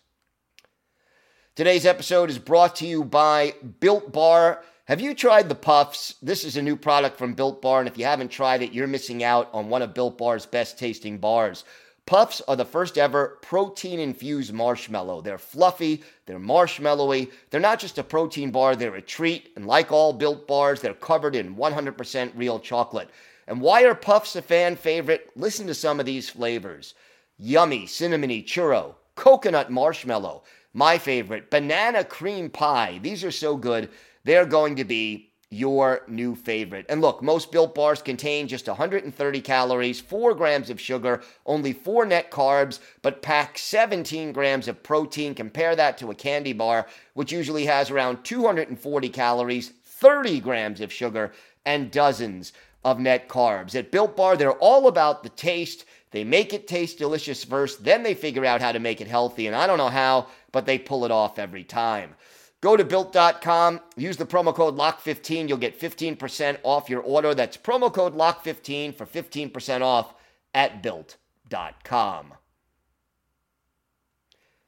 Today's 1.56 1.84
episode 1.84 2.30
is 2.30 2.38
brought 2.38 2.76
to 2.76 2.86
you 2.86 3.02
by 3.02 3.54
Built 3.80 4.12
Bar. 4.12 4.62
Have 4.90 5.00
you 5.00 5.14
tried 5.14 5.48
the 5.48 5.54
Puffs? 5.54 6.16
This 6.20 6.42
is 6.42 6.56
a 6.56 6.62
new 6.62 6.74
product 6.74 7.16
from 7.16 7.34
Built 7.34 7.62
Bar, 7.62 7.78
and 7.78 7.88
if 7.88 7.96
you 7.96 8.04
haven't 8.04 8.32
tried 8.32 8.60
it, 8.60 8.72
you're 8.72 8.88
missing 8.88 9.22
out 9.22 9.48
on 9.52 9.68
one 9.68 9.82
of 9.82 9.94
Built 9.94 10.18
Bar's 10.18 10.46
best 10.46 10.80
tasting 10.80 11.18
bars. 11.18 11.62
Puffs 12.06 12.42
are 12.48 12.56
the 12.56 12.64
first 12.64 12.98
ever 12.98 13.38
protein 13.40 14.00
infused 14.00 14.52
marshmallow. 14.52 15.20
They're 15.20 15.38
fluffy, 15.38 16.02
they're 16.26 16.40
marshmallowy. 16.40 17.30
They're 17.50 17.60
not 17.60 17.78
just 17.78 17.98
a 17.98 18.02
protein 18.02 18.50
bar, 18.50 18.74
they're 18.74 18.96
a 18.96 19.00
treat. 19.00 19.52
And 19.54 19.64
like 19.64 19.92
all 19.92 20.12
built 20.12 20.48
bars, 20.48 20.80
they're 20.80 20.94
covered 20.94 21.36
in 21.36 21.54
100% 21.54 22.32
real 22.34 22.58
chocolate. 22.58 23.10
And 23.46 23.60
why 23.60 23.84
are 23.84 23.94
Puffs 23.94 24.34
a 24.34 24.42
fan 24.42 24.74
favorite? 24.74 25.30
Listen 25.36 25.68
to 25.68 25.74
some 25.74 26.00
of 26.00 26.06
these 26.06 26.28
flavors 26.28 26.94
yummy, 27.38 27.86
cinnamony 27.86 28.44
churro, 28.44 28.96
coconut 29.14 29.70
marshmallow. 29.70 30.42
My 30.72 30.98
favorite, 30.98 31.48
banana 31.48 32.02
cream 32.04 32.50
pie. 32.50 32.98
These 33.02 33.22
are 33.22 33.32
so 33.32 33.56
good 33.56 33.88
they're 34.24 34.46
going 34.46 34.76
to 34.76 34.84
be 34.84 35.30
your 35.52 36.02
new 36.06 36.36
favorite. 36.36 36.86
And 36.88 37.00
look, 37.00 37.22
most 37.22 37.50
built 37.50 37.74
bars 37.74 38.00
contain 38.00 38.46
just 38.46 38.68
130 38.68 39.40
calories, 39.40 40.00
4 40.00 40.34
grams 40.34 40.70
of 40.70 40.80
sugar, 40.80 41.22
only 41.44 41.72
4 41.72 42.06
net 42.06 42.30
carbs, 42.30 42.78
but 43.02 43.20
pack 43.20 43.58
17 43.58 44.32
grams 44.32 44.68
of 44.68 44.82
protein. 44.84 45.34
Compare 45.34 45.74
that 45.74 45.98
to 45.98 46.10
a 46.10 46.14
candy 46.14 46.52
bar, 46.52 46.86
which 47.14 47.32
usually 47.32 47.66
has 47.66 47.90
around 47.90 48.22
240 48.22 49.08
calories, 49.08 49.72
30 49.84 50.38
grams 50.40 50.80
of 50.80 50.92
sugar, 50.92 51.32
and 51.66 51.90
dozens 51.90 52.52
of 52.84 53.00
net 53.00 53.28
carbs. 53.28 53.74
At 53.74 53.90
Built 53.90 54.16
Bar, 54.16 54.36
they're 54.36 54.52
all 54.52 54.86
about 54.86 55.22
the 55.22 55.28
taste. 55.30 55.84
They 56.12 56.24
make 56.24 56.54
it 56.54 56.66
taste 56.66 56.98
delicious 56.98 57.44
first, 57.44 57.84
then 57.84 58.02
they 58.02 58.14
figure 58.14 58.44
out 58.44 58.60
how 58.60 58.72
to 58.72 58.78
make 58.78 59.00
it 59.00 59.06
healthy. 59.06 59.46
And 59.46 59.54
I 59.54 59.66
don't 59.66 59.78
know 59.78 59.88
how, 59.88 60.28
but 60.52 60.66
they 60.66 60.78
pull 60.78 61.04
it 61.04 61.10
off 61.10 61.38
every 61.38 61.64
time. 61.64 62.14
Go 62.60 62.76
to 62.76 62.84
built.com, 62.84 63.80
use 63.96 64.18
the 64.18 64.26
promo 64.26 64.54
code 64.54 64.76
LOCK15. 64.76 65.48
You'll 65.48 65.56
get 65.56 65.80
15% 65.80 66.58
off 66.62 66.90
your 66.90 67.00
order. 67.00 67.34
That's 67.34 67.56
promo 67.56 67.92
code 67.92 68.14
LOCK15 68.14 68.94
for 68.94 69.06
15% 69.06 69.80
off 69.80 70.14
at 70.54 70.82
built.com. 70.82 72.34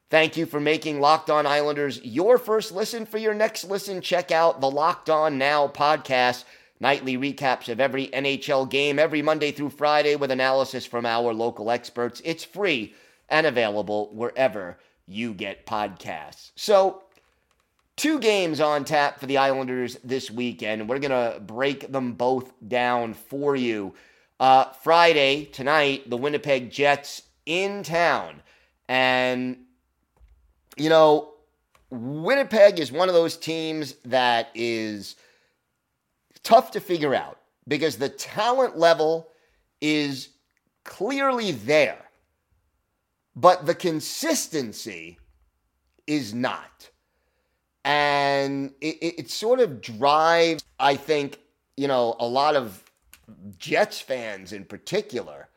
Thank 0.09 0.37
you 0.37 0.45
for 0.45 0.61
making 0.61 1.01
Locked 1.01 1.31
On 1.31 1.47
Islanders 1.47 2.03
your 2.05 2.37
first 2.37 2.73
listen. 2.73 3.07
For 3.07 3.17
your 3.17 3.33
next 3.35 3.65
listen, 3.65 4.03
check 4.03 4.31
out 4.31 4.61
the 4.61 4.71
Locked 4.71 5.09
On 5.09 5.39
Now 5.39 5.69
podcast. 5.69 6.45
Nightly 6.81 7.17
recaps 7.17 7.69
of 7.69 7.81
every 7.81 8.09
NHL 8.09 8.69
game 8.69 8.99
every 8.99 9.23
Monday 9.23 9.53
through 9.53 9.71
Friday 9.71 10.17
with 10.17 10.31
analysis 10.31 10.85
from 10.85 11.07
our 11.07 11.33
local 11.33 11.71
experts. 11.71 12.21
It's 12.25 12.45
free 12.45 12.95
and 13.29 13.47
available 13.47 14.15
wherever 14.15 14.79
you 15.07 15.33
get 15.33 15.65
podcasts. 15.65 16.51
So, 16.57 17.05
Two 17.97 18.19
games 18.19 18.61
on 18.61 18.85
tap 18.85 19.21
for 19.21 19.27
the 19.27 19.39
Islanders 19.39 19.99
this 20.03 20.31
weekend. 20.31 20.89
We're 20.89 20.99
going 20.99 21.11
to 21.11 21.41
break 21.41 21.93
them 21.93 22.15
both 22.15 22.53
down 22.67 23.15
for 23.15 23.55
you. 23.55 23.95
Uh, 24.41 24.65
Friday, 24.83 25.45
tonight, 25.45 26.09
the 26.09 26.17
Winnipeg 26.17 26.71
Jets 26.71 27.23
in 27.45 27.83
town. 27.83 28.43
And, 28.89 29.59
you 30.77 30.89
know, 30.89 31.35
Winnipeg 31.91 32.81
is 32.81 32.91
one 32.91 33.09
of 33.09 33.15
those 33.15 33.37
teams 33.37 33.95
that 34.07 34.49
is 34.55 35.17
tough 36.43 36.71
to 36.73 36.81
figure 36.81 37.15
out 37.15 37.39
because 37.69 37.97
the 37.97 38.09
talent 38.09 38.79
level 38.79 39.29
is 39.83 40.31
clearly 40.85 41.53
there, 41.53 42.03
but 43.37 43.67
the 43.67 43.75
consistency 43.75 45.19
is 46.07 46.33
not 46.33 46.89
and 47.85 48.73
it, 48.81 49.19
it, 49.19 49.31
sort 49.31 49.61
of 49.61 49.81
drives, 49.81 50.65
I 50.79 50.95
think, 50.97 51.41
you 51.77 51.89
know, 51.89 52.17
a 52.21 52.27
lot 52.27 52.55
of 52.55 52.83
Jets 53.59 54.01
fans 54.01 54.53
in 54.53 54.65
particular, 54.65 55.49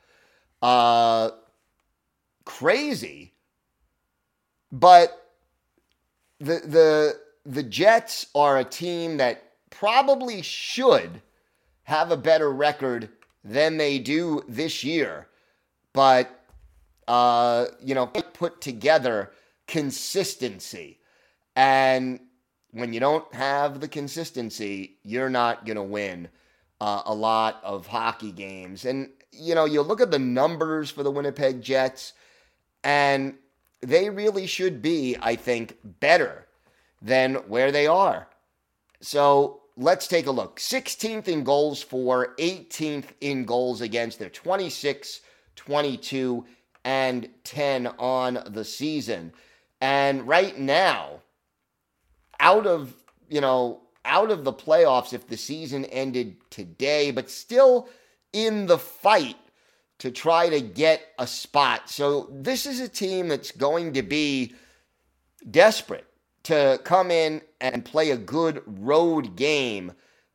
uh, 0.61 1.31
crazy. 2.45 3.33
But 4.71 5.31
the 6.39 6.61
the 6.65 7.19
the 7.45 7.63
Jets 7.63 8.27
are 8.33 8.57
a 8.57 8.63
team 8.63 9.17
that 9.17 9.51
probably 9.69 10.41
should 10.41 11.21
have 11.83 12.11
a 12.11 12.17
better 12.17 12.51
record 12.51 13.09
than 13.43 13.77
they 13.77 13.99
do 13.99 14.43
this 14.47 14.83
year, 14.83 15.27
but 15.93 16.45
uh, 17.07 17.67
you 17.83 17.93
know, 17.93 18.07
put 18.07 18.61
together 18.61 19.31
consistency. 19.67 20.99
And 21.55 22.19
when 22.71 22.93
you 22.93 22.99
don't 22.99 23.33
have 23.33 23.79
the 23.79 23.87
consistency, 23.87 24.97
you're 25.03 25.29
not 25.29 25.65
going 25.65 25.77
to 25.77 25.83
win 25.83 26.27
uh, 26.81 27.03
a 27.05 27.13
lot 27.13 27.61
of 27.63 27.87
hockey 27.87 28.31
games. 28.31 28.85
And, 28.85 29.09
you 29.31 29.55
know, 29.55 29.65
you 29.65 29.81
look 29.81 30.01
at 30.01 30.11
the 30.11 30.19
numbers 30.19 30.91
for 30.91 31.03
the 31.03 31.11
Winnipeg 31.11 31.61
Jets, 31.61 32.13
and 32.83 33.35
they 33.81 34.09
really 34.09 34.47
should 34.47 34.81
be, 34.81 35.15
I 35.21 35.35
think, 35.35 35.77
better 35.83 36.47
than 37.01 37.35
where 37.47 37.71
they 37.71 37.87
are. 37.87 38.27
So 38.99 39.61
let's 39.77 40.07
take 40.07 40.27
a 40.27 40.31
look. 40.31 40.59
16th 40.59 41.27
in 41.27 41.43
goals 41.43 41.81
for, 41.81 42.35
18th 42.39 43.05
in 43.21 43.45
goals 43.45 43.81
against. 43.81 44.19
They're 44.19 44.29
26, 44.29 45.21
22, 45.55 46.45
and 46.83 47.29
10 47.43 47.87
on 47.99 48.43
the 48.47 48.65
season. 48.65 49.31
And 49.81 50.27
right 50.27 50.57
now, 50.57 51.21
out 52.39 52.65
of, 52.65 52.93
you 53.29 53.41
know, 53.41 53.81
out 54.03 54.31
of 54.31 54.43
the 54.43 54.53
playoffs 54.53 55.13
if 55.13 55.27
the 55.27 55.37
season 55.37 55.85
ended 55.85 56.37
today, 56.49 57.11
but 57.11 57.29
still 57.29 57.89
in 58.33 58.67
the 58.67 58.77
fight 58.77 59.37
to 59.99 60.11
try 60.11 60.49
to 60.49 60.61
get 60.61 61.01
a 61.17 61.25
spot. 61.25 61.89
So 61.89 62.29
this 62.31 62.65
is 62.65 62.79
a 62.79 62.89
team 62.89 63.27
that's 63.27 63.51
going 63.51 63.93
to 63.93 64.03
be 64.03 64.53
desperate 65.49 66.05
to 66.43 66.79
come 66.83 67.09
in 67.09 67.41
and 67.59 67.83
play 67.83 68.11
a 68.11 68.17
good 68.17 68.61
road 68.65 69.35
game 69.35 69.93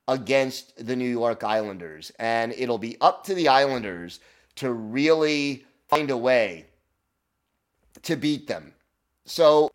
against 0.09 0.85
the 0.85 0.97
New 0.97 1.09
York 1.09 1.45
Islanders. 1.45 2.11
And 2.19 2.53
it'll 2.53 2.79
be 2.79 2.97
up 3.01 3.25
to 3.25 3.35
the 3.35 3.49
Islanders 3.49 4.19
to 4.57 4.73
really 4.73 5.65
find 5.89 6.11
a 6.11 6.17
way 6.17 6.67
to 8.03 8.17
beat 8.17 8.49
them. 8.49 8.73
So 9.25 9.71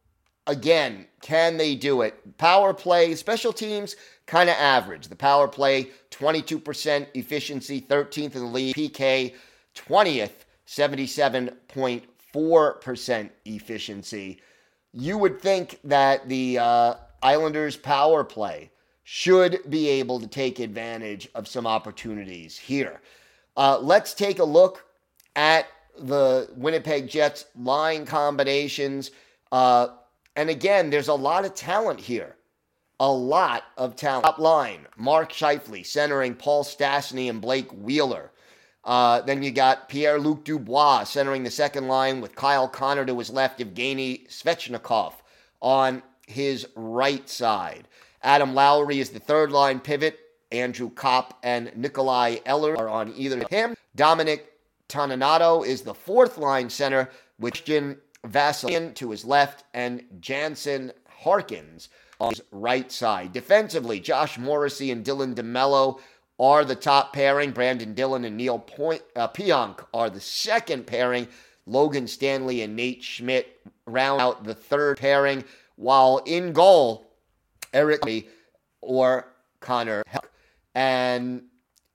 again, 0.47 1.05
can 1.21 1.57
they 1.57 1.75
do 1.75 2.01
it? 2.01 2.37
Power 2.37 2.73
play, 2.73 3.13
special 3.15 3.53
teams, 3.53 3.95
kind 4.25 4.49
of 4.49 4.55
average. 4.57 5.07
The 5.07 5.15
power 5.15 5.47
play, 5.47 5.91
22% 6.11 7.07
efficiency, 7.13 7.79
13th 7.81 8.35
in 8.35 8.41
the 8.41 8.47
league. 8.47 8.75
PK, 8.75 9.33
20th, 9.75 10.31
77.4% 10.67 13.29
efficiency. 13.45 14.41
You 14.93 15.17
would 15.17 15.41
think 15.41 15.79
that 15.83 16.29
the 16.29 16.59
uh, 16.59 16.93
Islanders' 17.21 17.75
power 17.75 18.23
play 18.23 18.71
should 19.03 19.59
be 19.69 19.89
able 19.89 20.19
to 20.19 20.27
take 20.27 20.59
advantage 20.59 21.27
of 21.35 21.47
some 21.47 21.67
opportunities 21.67 22.57
here. 22.57 23.01
Uh, 23.55 23.77
let's 23.79 24.13
take 24.13 24.39
a 24.39 24.43
look 24.43 24.85
at 25.35 25.67
the 25.97 26.49
Winnipeg 26.55 27.07
Jets 27.07 27.45
line 27.55 28.05
combinations. 28.05 29.11
Uh, 29.51 29.89
and 30.35 30.49
again, 30.49 30.89
there's 30.89 31.07
a 31.07 31.13
lot 31.13 31.45
of 31.45 31.55
talent 31.55 31.99
here. 31.99 32.35
A 32.99 33.11
lot 33.11 33.63
of 33.77 33.95
talent. 33.95 34.25
Top 34.25 34.39
line, 34.39 34.87
Mark 34.95 35.31
Scheifele 35.31 35.85
centering 35.85 36.33
Paul 36.33 36.63
Stastny 36.63 37.29
and 37.29 37.41
Blake 37.41 37.69
Wheeler. 37.71 38.31
Uh, 38.85 39.21
then 39.21 39.43
you 39.43 39.51
got 39.51 39.89
Pierre 39.89 40.19
Luc 40.19 40.45
Dubois 40.45 41.03
centering 41.03 41.43
the 41.43 41.51
second 41.51 41.87
line 41.87 42.21
with 42.21 42.35
Kyle 42.35 42.69
Connor 42.69 43.05
to 43.05 43.17
his 43.17 43.29
left, 43.29 43.59
Evgeny 43.59 44.29
Svechnikov 44.29 45.13
on 45.59 46.03
his 46.27 46.67
right 46.75 47.27
side. 47.27 47.87
Adam 48.21 48.53
Lowry 48.53 48.99
is 48.99 49.09
the 49.09 49.19
third 49.19 49.51
line 49.51 49.79
pivot. 49.79 50.19
Andrew 50.51 50.89
Copp 50.89 51.37
and 51.43 51.75
Nikolai 51.75 52.37
Ehlers 52.45 52.77
are 52.77 52.87
on 52.87 53.13
either 53.15 53.45
him. 53.49 53.75
Dominic 53.95 54.53
Toninato 54.87 55.65
is 55.65 55.81
the 55.81 55.93
fourth 55.93 56.37
line 56.37 56.69
center 56.69 57.09
with 57.39 57.53
Christian 57.53 57.97
Vasilevskiy 58.25 58.95
to 58.95 59.11
his 59.11 59.25
left, 59.25 59.63
and 59.73 60.03
Jansen 60.19 60.91
Harkins 61.07 61.89
on 62.19 62.31
his 62.31 62.41
right 62.51 62.91
side. 62.91 63.33
Defensively, 63.33 63.99
Josh 63.99 64.37
Morrissey 64.37 64.91
and 64.91 65.05
Dylan 65.05 65.35
DeMelo 65.35 65.99
are 66.39 66.65
the 66.65 66.75
top 66.75 67.13
pairing. 67.13 67.51
Brandon 67.51 67.93
Dillon 67.93 68.25
and 68.25 68.37
Neal 68.37 68.65
uh, 69.15 69.27
Pionk 69.29 69.85
are 69.93 70.09
the 70.09 70.19
second 70.19 70.85
pairing. 70.85 71.27
Logan 71.65 72.07
Stanley 72.07 72.61
and 72.61 72.75
Nate 72.75 73.03
Schmidt 73.03 73.59
round 73.85 74.21
out 74.21 74.43
the 74.43 74.53
third 74.53 74.97
pairing. 74.97 75.43
While 75.77 76.21
in 76.25 76.53
goal, 76.53 77.05
Eric 77.73 78.05
Lee 78.05 78.29
or 78.81 79.27
Connor. 79.59 80.03
And 80.73 81.43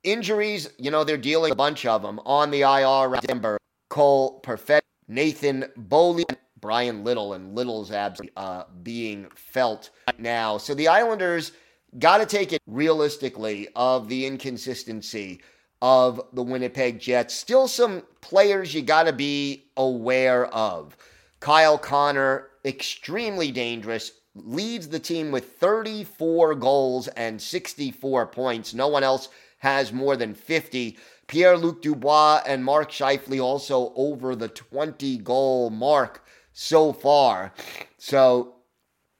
injuries, 0.02 0.70
you 0.78 0.90
know, 0.90 1.04
they're 1.04 1.16
dealing 1.16 1.52
a 1.52 1.56
bunch 1.56 1.87
of 1.87 2.02
them 2.02 2.20
on 2.25 2.50
the 2.50 2.62
IR. 2.62 3.20
Denver, 3.20 3.58
Cole 3.88 4.40
Perfetti, 4.42 4.80
Nathan 5.10 5.64
Beaulieu, 5.76 6.24
Bryan 6.60 7.02
Little, 7.02 7.32
and 7.32 7.56
Little's 7.56 7.90
abs 7.90 8.20
uh, 8.36 8.62
being 8.84 9.26
felt 9.34 9.90
now. 10.18 10.56
So 10.56 10.72
the 10.72 10.86
Islanders 10.86 11.50
got 11.98 12.18
to 12.18 12.26
take 12.26 12.52
it 12.52 12.62
realistically 12.68 13.68
of 13.74 14.08
the 14.08 14.24
inconsistency 14.24 15.40
of 15.82 16.20
the 16.32 16.44
Winnipeg 16.44 17.00
Jets. 17.00 17.34
Still 17.34 17.66
some 17.66 18.04
players 18.20 18.72
you 18.72 18.82
got 18.82 19.04
to 19.04 19.12
be 19.12 19.64
aware 19.76 20.46
of. 20.46 20.96
Kyle 21.40 21.78
Connor, 21.78 22.46
extremely 22.64 23.50
dangerous, 23.50 24.12
leads 24.36 24.88
the 24.88 25.00
team 25.00 25.32
with 25.32 25.56
34 25.56 26.54
goals 26.54 27.08
and 27.08 27.42
64 27.42 28.26
points. 28.28 28.74
No 28.74 28.86
one 28.86 29.02
else 29.02 29.28
has 29.58 29.92
more 29.92 30.16
than 30.16 30.34
50. 30.34 30.96
Pierre 31.30 31.56
Luc 31.56 31.80
Dubois 31.80 32.42
and 32.44 32.64
Mark 32.64 32.90
Scheifele 32.90 33.40
also 33.40 33.92
over 33.94 34.34
the 34.34 34.49
20 34.49 35.18
goal 35.18 35.70
mark 35.70 36.25
so 36.52 36.92
far. 36.92 37.52
So 37.99 38.56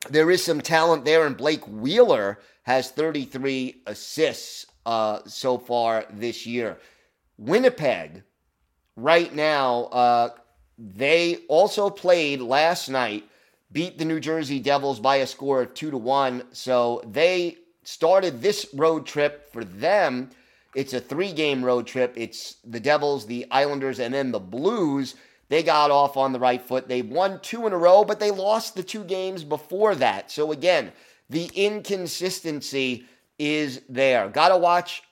there 0.09 0.29
is 0.29 0.45
some 0.45 0.61
talent 0.61 1.05
there, 1.05 1.25
and 1.25 1.37
Blake 1.37 1.64
Wheeler 1.69 2.40
has 2.64 2.90
33 2.90 3.83
assists 3.87 4.67
uh, 4.85 5.21
so 5.26 5.57
far 5.57 6.05
this 6.11 6.47
year. 6.47 6.79
Winnipeg, 7.38 8.25
right 8.97 9.33
now, 9.33 9.85
uh, 9.85 10.31
they 10.79 11.37
also 11.49 11.90
played 11.90 12.40
last 12.40 12.88
night, 12.88 13.23
beat 13.71 13.99
the 13.99 14.05
New 14.05 14.19
Jersey 14.19 14.59
Devils 14.59 14.99
by 14.99 15.17
a 15.17 15.29
score 15.29 15.62
of 15.62 15.75
two 15.75 15.93
to 15.93 15.97
one. 15.97 16.43
So 16.50 17.05
they 17.07 17.59
started 17.85 18.43
this 18.43 18.67
road 18.75 19.07
trip 19.07 19.52
for 19.52 19.62
them. 19.62 20.31
It's 20.75 20.93
a 20.93 21.00
three 21.00 21.33
game 21.33 21.65
road 21.65 21.87
trip. 21.87 22.15
It's 22.17 22.57
the 22.65 22.81
Devils, 22.81 23.27
the 23.27 23.47
Islanders, 23.50 23.99
and 23.99 24.15
then 24.15 24.31
the 24.33 24.41
Blues. 24.41 25.15
They 25.49 25.62
got 25.65 25.91
off 25.91 26.17
on 26.17 26.33
the 26.33 26.39
right 26.39 26.62
foot. 26.62 26.89
They 26.89 27.03
won 27.03 27.41
two 27.43 27.67
in 27.67 27.73
a 27.73 27.79
row, 27.79 28.05
but 28.05 28.21
they 28.21 28.31
lost 28.31 28.77
the 28.77 28.85
two 28.85 29.03
games 29.03 29.43
before 29.43 29.97
that. 29.97 30.31
So 30.31 30.53
again, 30.53 30.93
the 31.29 31.50
inconsistency 31.55 33.07
is 33.39 33.81
there. 33.89 34.29
Got 34.29 34.50
to 34.50 34.57
watch 34.59 35.03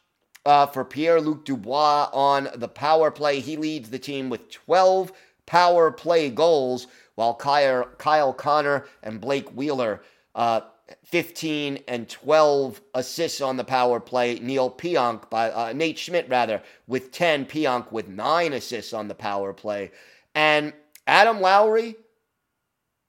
uh, 0.47 0.67
for 0.67 0.85
Pierre 0.85 1.21
Luc 1.21 1.45
Dubois 1.45 2.09
on 2.13 2.49
the 2.55 2.69
power 2.69 3.11
play. 3.11 3.41
He 3.41 3.57
leads 3.57 3.91
the 3.91 3.99
team 3.99 4.31
with 4.31 4.51
12 4.51 5.13
power 5.47 5.91
play 5.91 6.31
goals, 6.31 6.87
while 7.17 7.35
Kyle, 7.35 7.85
Kyle 7.99 8.33
Connor 8.33 8.87
and 9.03 9.21
Blake 9.21 9.49
Wheeler, 9.51 10.03
uh, 10.35 10.61
15 11.05 11.81
and 11.89 12.09
12 12.09 12.81
assists 12.95 13.41
on 13.41 13.57
the 13.57 13.65
power 13.65 14.01
play. 14.01 14.39
Neal 14.39 14.71
Pionk, 14.71 15.29
by 15.31 15.51
uh, 15.51 15.73
Nate 15.73 15.99
Schmidt 15.99 16.29
rather, 16.29 16.63
with 16.87 17.13
10. 17.13 17.47
Pionk 17.47 17.93
with 17.93 18.09
nine 18.09 18.53
assists 18.53 18.93
on 18.93 19.09
the 19.09 19.15
power 19.15 19.53
play, 19.53 19.91
and 20.35 20.73
Adam 21.07 21.41
Lowry 21.41 21.97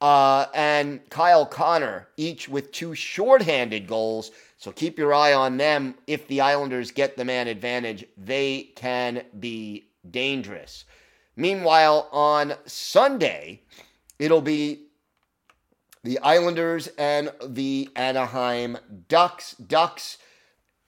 uh, 0.01 0.45
and 0.53 1.07
Kyle 1.09 1.45
Connor, 1.45 2.07
each 2.17 2.47
with 2.47 2.71
two 2.71 2.95
shorthanded 2.95 3.87
goals. 3.87 4.31
So 4.57 4.71
keep 4.71 4.97
your 4.97 5.13
eye 5.13 5.33
on 5.33 5.57
them. 5.57 5.95
If 6.07 6.27
the 6.27 6.41
Islanders 6.41 6.91
get 6.91 7.17
the 7.17 7.25
man 7.25 7.47
advantage, 7.47 8.05
they 8.17 8.71
can 8.75 9.23
be 9.39 9.89
dangerous. 10.09 10.85
Meanwhile, 11.35 12.09
on 12.11 12.53
Sunday, 12.65 13.61
it'll 14.17 14.41
be 14.41 14.88
the 16.03 16.19
Islanders 16.19 16.87
and 16.97 17.31
the 17.45 17.89
Anaheim 17.95 18.77
Ducks. 19.07 19.53
Ducks, 19.55 20.17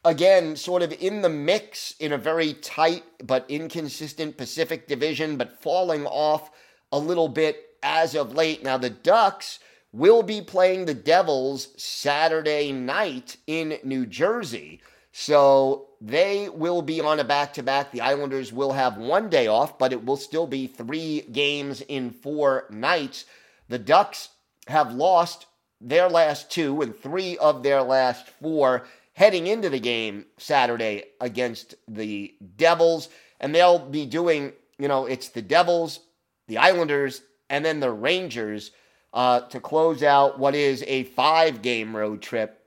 again, 0.05 0.55
sort 0.55 0.81
of 0.81 0.93
in 1.01 1.21
the 1.21 1.29
mix 1.29 1.95
in 1.99 2.13
a 2.13 2.17
very 2.17 2.53
tight 2.53 3.03
but 3.23 3.45
inconsistent 3.49 4.37
Pacific 4.37 4.87
division, 4.87 5.37
but 5.37 5.61
falling 5.61 6.05
off 6.05 6.49
a 6.91 6.99
little 6.99 7.27
bit 7.27 7.57
as 7.83 8.15
of 8.15 8.35
late. 8.35 8.63
Now, 8.63 8.77
the 8.77 8.89
Ducks 8.89 9.59
will 9.91 10.23
be 10.23 10.41
playing 10.41 10.85
the 10.85 10.93
Devils 10.93 11.69
Saturday 11.81 12.71
night 12.71 13.37
in 13.47 13.77
New 13.83 14.05
Jersey. 14.05 14.81
So 15.11 15.89
they 15.99 16.47
will 16.47 16.81
be 16.81 17.01
on 17.01 17.19
a 17.19 17.25
back 17.25 17.53
to 17.55 17.63
back. 17.63 17.91
The 17.91 17.99
Islanders 17.99 18.53
will 18.53 18.71
have 18.71 18.97
one 18.97 19.29
day 19.29 19.47
off, 19.47 19.77
but 19.77 19.91
it 19.91 20.05
will 20.05 20.15
still 20.15 20.47
be 20.47 20.67
three 20.67 21.21
games 21.21 21.81
in 21.81 22.11
four 22.11 22.67
nights. 22.69 23.25
The 23.67 23.79
Ducks 23.79 24.29
have 24.67 24.93
lost 24.93 25.47
their 25.79 26.09
last 26.09 26.51
two 26.51 26.81
and 26.81 26.95
three 26.95 27.37
of 27.37 27.63
their 27.63 27.81
last 27.81 28.27
four 28.27 28.85
heading 29.13 29.47
into 29.47 29.69
the 29.69 29.79
game 29.79 30.25
Saturday 30.37 31.03
against 31.19 31.75
the 31.87 32.33
Devils. 32.55 33.09
And 33.39 33.53
they'll 33.53 33.79
be 33.79 34.05
doing, 34.05 34.53
you 34.77 34.87
know, 34.87 35.05
it's 35.05 35.29
the 35.29 35.41
Devils, 35.41 35.99
the 36.47 36.59
Islanders, 36.59 37.21
and 37.49 37.65
then 37.65 37.79
the 37.79 37.91
Rangers 37.91 38.71
uh, 39.13 39.41
to 39.41 39.59
close 39.59 40.03
out 40.03 40.39
what 40.39 40.55
is 40.55 40.83
a 40.87 41.03
five 41.03 41.61
game 41.61 41.95
road 41.95 42.21
trip 42.21 42.65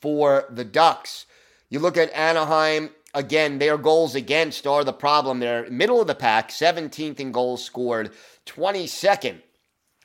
for 0.00 0.46
the 0.50 0.64
Ducks. 0.64 1.26
You 1.68 1.80
look 1.80 1.96
at 1.96 2.12
Anaheim, 2.14 2.90
again, 3.12 3.58
their 3.58 3.76
goals 3.76 4.14
against 4.14 4.66
are 4.66 4.84
the 4.84 4.92
problem. 4.92 5.40
They're 5.40 5.68
middle 5.70 6.00
of 6.00 6.06
the 6.06 6.14
pack, 6.14 6.50
17th 6.50 7.20
in 7.20 7.32
goals 7.32 7.64
scored, 7.64 8.12
22nd 8.46 9.40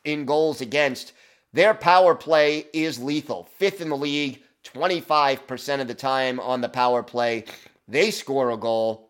in 0.06 0.26
goals 0.26 0.62
against. 0.62 1.14
Their 1.54 1.74
power 1.74 2.16
play 2.16 2.68
is 2.74 3.00
lethal, 3.00 3.50
fifth 3.58 3.82
in 3.82 3.90
the 3.90 3.98
league, 3.98 4.42
25% 4.64 5.82
of 5.82 5.88
the 5.88 5.94
time 5.94 6.40
on 6.40 6.62
the 6.62 6.70
power 6.70 7.04
play. 7.04 7.46
They 7.88 8.12
score 8.12 8.52
a 8.52 8.58
goal. 8.58 9.10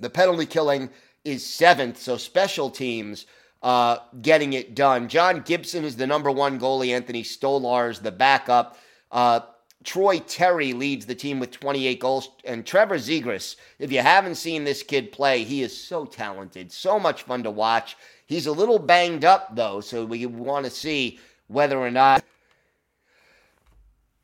The 0.00 0.10
penalty 0.10 0.46
killing 0.46 0.90
is 1.24 1.46
seventh, 1.46 1.98
so 1.98 2.16
special 2.16 2.70
teams 2.70 3.26
uh, 3.62 3.98
getting 4.20 4.52
it 4.54 4.74
done. 4.74 5.08
John 5.08 5.42
Gibson 5.42 5.84
is 5.84 5.96
the 5.96 6.06
number 6.06 6.30
one 6.30 6.58
goalie. 6.58 6.90
Anthony 6.90 7.22
Stolarz 7.22 8.02
the 8.02 8.10
backup. 8.10 8.76
Uh, 9.10 9.40
Troy 9.84 10.20
Terry 10.20 10.72
leads 10.72 11.06
the 11.06 11.14
team 11.14 11.40
with 11.40 11.50
28 11.50 11.98
goals. 11.98 12.30
And 12.44 12.64
Trevor 12.64 12.96
Zegras, 12.98 13.56
if 13.78 13.90
you 13.92 14.00
haven't 14.00 14.36
seen 14.36 14.64
this 14.64 14.82
kid 14.82 15.12
play, 15.12 15.44
he 15.44 15.62
is 15.62 15.76
so 15.76 16.04
talented, 16.04 16.72
so 16.72 16.98
much 16.98 17.22
fun 17.22 17.42
to 17.44 17.50
watch. 17.50 17.96
He's 18.32 18.46
a 18.46 18.52
little 18.52 18.78
banged 18.78 19.26
up, 19.26 19.54
though, 19.54 19.82
so 19.82 20.06
we 20.06 20.24
want 20.24 20.64
to 20.64 20.70
see 20.70 21.18
whether 21.48 21.76
or 21.76 21.90
not 21.90 22.24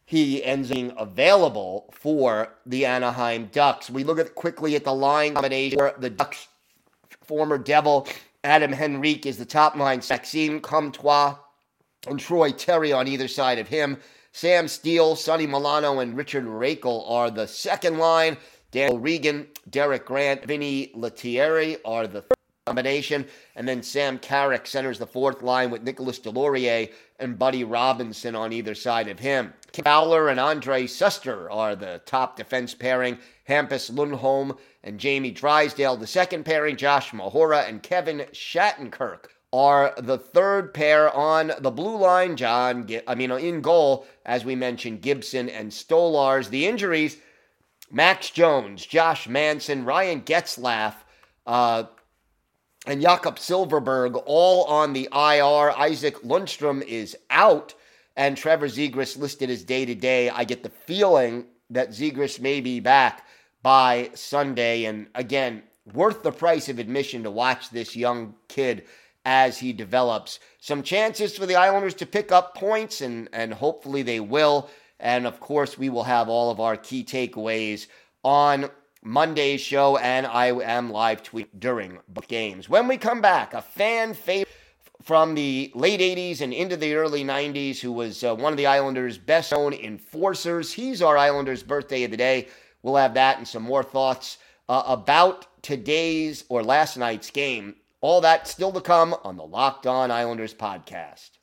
he 0.06 0.42
ends 0.42 0.70
being 0.70 0.94
available 0.96 1.92
for 1.92 2.54
the 2.64 2.86
Anaheim 2.86 3.50
Ducks. 3.52 3.90
We 3.90 4.04
look 4.04 4.18
at 4.18 4.34
quickly 4.34 4.76
at 4.76 4.84
the 4.84 4.94
line 4.94 5.34
combination. 5.34 5.90
The 5.98 6.08
Ducks, 6.08 6.48
former 7.20 7.58
Devil 7.58 8.08
Adam 8.42 8.72
Henrique 8.72 9.26
is 9.26 9.36
the 9.36 9.44
top 9.44 9.76
line. 9.76 10.00
Maxime 10.08 10.60
Comtois 10.62 11.36
and 12.06 12.18
Troy 12.18 12.50
Terry 12.50 12.94
on 12.94 13.08
either 13.08 13.28
side 13.28 13.58
of 13.58 13.68
him. 13.68 13.98
Sam 14.32 14.68
Steele, 14.68 15.16
Sonny 15.16 15.46
Milano, 15.46 15.98
and 15.98 16.16
Rickard 16.16 16.46
Rakell 16.46 17.04
are 17.10 17.30
the 17.30 17.46
second 17.46 17.98
line. 17.98 18.38
Daniel 18.70 18.98
Regan, 18.98 19.48
Derek 19.68 20.06
Grant, 20.06 20.46
Vinny 20.46 20.92
Lettieri 20.94 21.76
are 21.84 22.06
the 22.06 22.22
third 22.22 22.37
combination. 22.68 23.26
And 23.56 23.66
then 23.66 23.82
Sam 23.82 24.18
Carrick 24.18 24.66
centers 24.66 24.98
the 24.98 25.06
fourth 25.06 25.42
line 25.42 25.70
with 25.70 25.82
Nicholas 25.82 26.18
Deslauriers 26.18 26.92
and 27.18 27.38
Buddy 27.38 27.64
Robinson 27.64 28.36
on 28.36 28.52
either 28.52 28.74
side 28.74 29.08
of 29.08 29.18
him. 29.18 29.54
Fowler 29.82 30.28
and 30.28 30.38
Andre 30.38 30.84
Suster 30.84 31.48
are 31.50 31.74
the 31.74 32.00
top 32.04 32.36
defense 32.36 32.74
pairing. 32.74 33.18
Hampus 33.48 33.90
Lindholm 33.90 34.56
and 34.84 35.00
Jamie 35.00 35.30
Drysdale, 35.30 35.96
the 35.96 36.06
second 36.06 36.44
pairing. 36.44 36.76
Josh 36.76 37.10
Mahura 37.12 37.68
and 37.68 37.82
Kevin 37.82 38.26
Shattenkirk 38.32 39.26
are 39.52 39.94
the 39.96 40.18
third 40.18 40.74
pair 40.74 41.10
on 41.14 41.52
the 41.58 41.70
blue 41.70 41.96
line. 41.96 42.36
John, 42.36 42.88
I 43.06 43.14
mean, 43.14 43.30
in 43.30 43.62
goal, 43.62 44.06
as 44.26 44.44
we 44.44 44.54
mentioned, 44.54 45.00
Gibson 45.00 45.48
and 45.48 45.72
Stolarz. 45.72 46.50
The 46.50 46.66
injuries 46.66 47.16
Max 47.90 48.30
Jones, 48.30 48.84
Josh 48.84 49.26
Manson, 49.26 49.84
Ryan 49.84 50.20
Getzlaf, 50.20 50.94
uh, 51.46 51.84
and 52.88 53.02
Jakob 53.02 53.36
Silfverberg 53.36 54.20
all 54.24 54.64
on 54.64 54.94
the 54.94 55.10
IR. 55.12 55.70
Isaac 55.76 56.22
Lundstrom 56.22 56.82
is 56.82 57.14
out, 57.28 57.74
and 58.16 58.34
Trevor 58.34 58.66
Zegras 58.66 59.18
listed 59.18 59.50
as 59.50 59.62
day 59.62 59.84
to 59.84 59.94
day. 59.94 60.30
I 60.30 60.44
get 60.44 60.62
the 60.62 60.70
feeling 60.70 61.44
that 61.68 61.90
Zegras 61.90 62.40
may 62.40 62.62
be 62.62 62.80
back 62.80 63.26
by 63.62 64.10
Sunday. 64.14 64.86
And 64.86 65.08
again, 65.14 65.64
worth 65.92 66.22
the 66.22 66.32
price 66.32 66.70
of 66.70 66.78
admission 66.78 67.24
to 67.24 67.30
watch 67.30 67.68
this 67.68 67.94
young 67.94 68.34
kid 68.48 68.86
as 69.26 69.58
he 69.58 69.74
develops. 69.74 70.40
Some 70.58 70.82
chances 70.82 71.36
for 71.36 71.44
the 71.44 71.56
Islanders 71.56 71.94
to 71.96 72.06
pick 72.06 72.32
up 72.32 72.54
points, 72.54 73.02
and, 73.02 73.28
and 73.34 73.52
hopefully 73.52 74.00
they 74.00 74.20
will. 74.20 74.70
And 74.98 75.26
of 75.26 75.40
course, 75.40 75.76
we 75.76 75.90
will 75.90 76.04
have 76.04 76.30
all 76.30 76.50
of 76.50 76.58
our 76.58 76.78
key 76.78 77.04
takeaways 77.04 77.86
on 78.24 78.70
Monday's 79.08 79.62
show, 79.62 79.96
and 79.96 80.26
I 80.26 80.48
am 80.48 80.90
live 80.90 81.22
tweet 81.22 81.58
during 81.58 81.98
both 82.08 82.28
games. 82.28 82.68
When 82.68 82.86
we 82.86 82.98
come 82.98 83.22
back, 83.22 83.54
a 83.54 83.62
fan 83.62 84.12
favorite 84.12 84.52
from 85.02 85.34
the 85.34 85.72
late 85.74 86.00
80s 86.00 86.42
and 86.42 86.52
into 86.52 86.76
the 86.76 86.94
early 86.94 87.24
90s, 87.24 87.80
who 87.80 87.90
was 87.90 88.22
uh, 88.22 88.34
one 88.34 88.52
of 88.52 88.58
the 88.58 88.66
Islanders' 88.66 89.16
best 89.16 89.50
known 89.50 89.72
enforcers. 89.72 90.74
He's 90.74 91.00
our 91.00 91.16
Islanders' 91.16 91.62
birthday 91.62 92.04
of 92.04 92.10
the 92.10 92.18
day. 92.18 92.48
We'll 92.82 92.96
have 92.96 93.14
that 93.14 93.38
and 93.38 93.48
some 93.48 93.62
more 93.62 93.82
thoughts 93.82 94.36
uh, 94.68 94.82
about 94.84 95.46
today's 95.62 96.44
or 96.50 96.62
last 96.62 96.98
night's 96.98 97.30
game. 97.30 97.76
All 98.02 98.20
that 98.20 98.46
still 98.46 98.72
to 98.72 98.82
come 98.82 99.16
on 99.24 99.38
the 99.38 99.46
Locked 99.46 99.86
On 99.86 100.10
Islanders 100.10 100.52
podcast. 100.52 101.37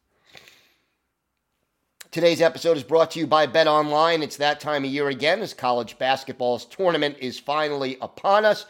Today's 2.16 2.40
episode 2.40 2.78
is 2.78 2.84
brought 2.84 3.12
to 3.12 3.20
you 3.20 3.28
by 3.28 3.46
Bet 3.46 3.68
Online. 3.68 4.24
It's 4.24 4.38
that 4.38 4.62
time 4.62 4.86
of 4.86 4.90
year 4.90 5.10
again 5.10 5.42
as 5.42 5.54
college 5.54 5.98
basketball's 5.98 6.64
tournament 6.64 7.18
is 7.20 7.38
finally 7.38 7.98
upon 8.00 8.46
us. 8.46 8.66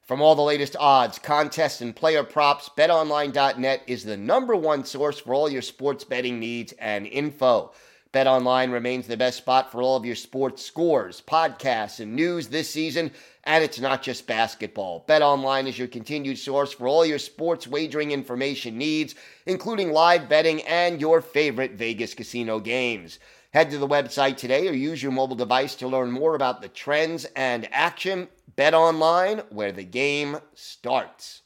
From 0.00 0.22
all 0.22 0.34
the 0.34 0.40
latest 0.40 0.76
odds, 0.80 1.18
contests, 1.18 1.82
and 1.82 1.94
player 1.94 2.24
props, 2.24 2.70
betonline.net 2.74 3.82
is 3.86 4.04
the 4.04 4.16
number 4.16 4.56
one 4.56 4.82
source 4.82 5.18
for 5.18 5.34
all 5.34 5.50
your 5.50 5.60
sports 5.60 6.04
betting 6.04 6.40
needs 6.40 6.72
and 6.78 7.06
info. 7.06 7.74
BetOnline 8.16 8.72
remains 8.72 9.06
the 9.06 9.16
best 9.18 9.36
spot 9.36 9.70
for 9.70 9.82
all 9.82 9.94
of 9.94 10.06
your 10.06 10.14
sports 10.14 10.64
scores, 10.64 11.20
podcasts, 11.20 12.00
and 12.00 12.16
news 12.16 12.48
this 12.48 12.70
season, 12.70 13.10
and 13.44 13.62
it's 13.62 13.78
not 13.78 14.02
just 14.02 14.26
basketball. 14.26 15.04
BetOnline 15.06 15.66
is 15.66 15.78
your 15.78 15.86
continued 15.86 16.38
source 16.38 16.72
for 16.72 16.88
all 16.88 17.04
your 17.04 17.18
sports 17.18 17.68
wagering 17.68 18.12
information 18.12 18.78
needs, 18.78 19.16
including 19.44 19.92
live 19.92 20.30
betting 20.30 20.62
and 20.62 20.98
your 20.98 21.20
favorite 21.20 21.72
Vegas 21.72 22.14
casino 22.14 22.58
games. 22.58 23.18
Head 23.52 23.68
to 23.72 23.76
the 23.76 23.86
website 23.86 24.38
today 24.38 24.66
or 24.66 24.72
use 24.72 25.02
your 25.02 25.12
mobile 25.12 25.36
device 25.36 25.74
to 25.74 25.86
learn 25.86 26.10
more 26.10 26.34
about 26.34 26.62
the 26.62 26.68
trends 26.68 27.26
and 27.36 27.68
action. 27.70 28.28
Bet 28.56 28.72
online 28.72 29.42
where 29.50 29.72
the 29.72 29.84
game 29.84 30.38
starts. 30.54 31.42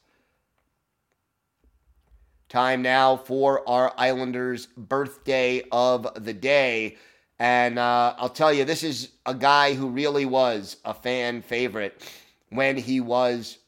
Time 2.51 2.83
now 2.83 3.17
for 3.17 3.67
our 3.69 3.95
Islanders' 3.97 4.67
birthday 4.77 5.63
of 5.71 6.07
the 6.17 6.35
day. 6.35 6.97
And 7.39 7.79
uh, 7.79 8.15
I'll 8.19 8.29
tell 8.29 8.53
you, 8.53 8.65
this 8.65 8.83
is 8.83 9.13
a 9.25 9.35
guy 9.35 9.75
who 9.75 9.89
really 9.89 10.25
was 10.25 10.77
a 10.85 10.93
fan 10.93 11.43
favorite 11.43 12.03
when 12.49 12.77
he 12.77 13.01
was 13.01 13.59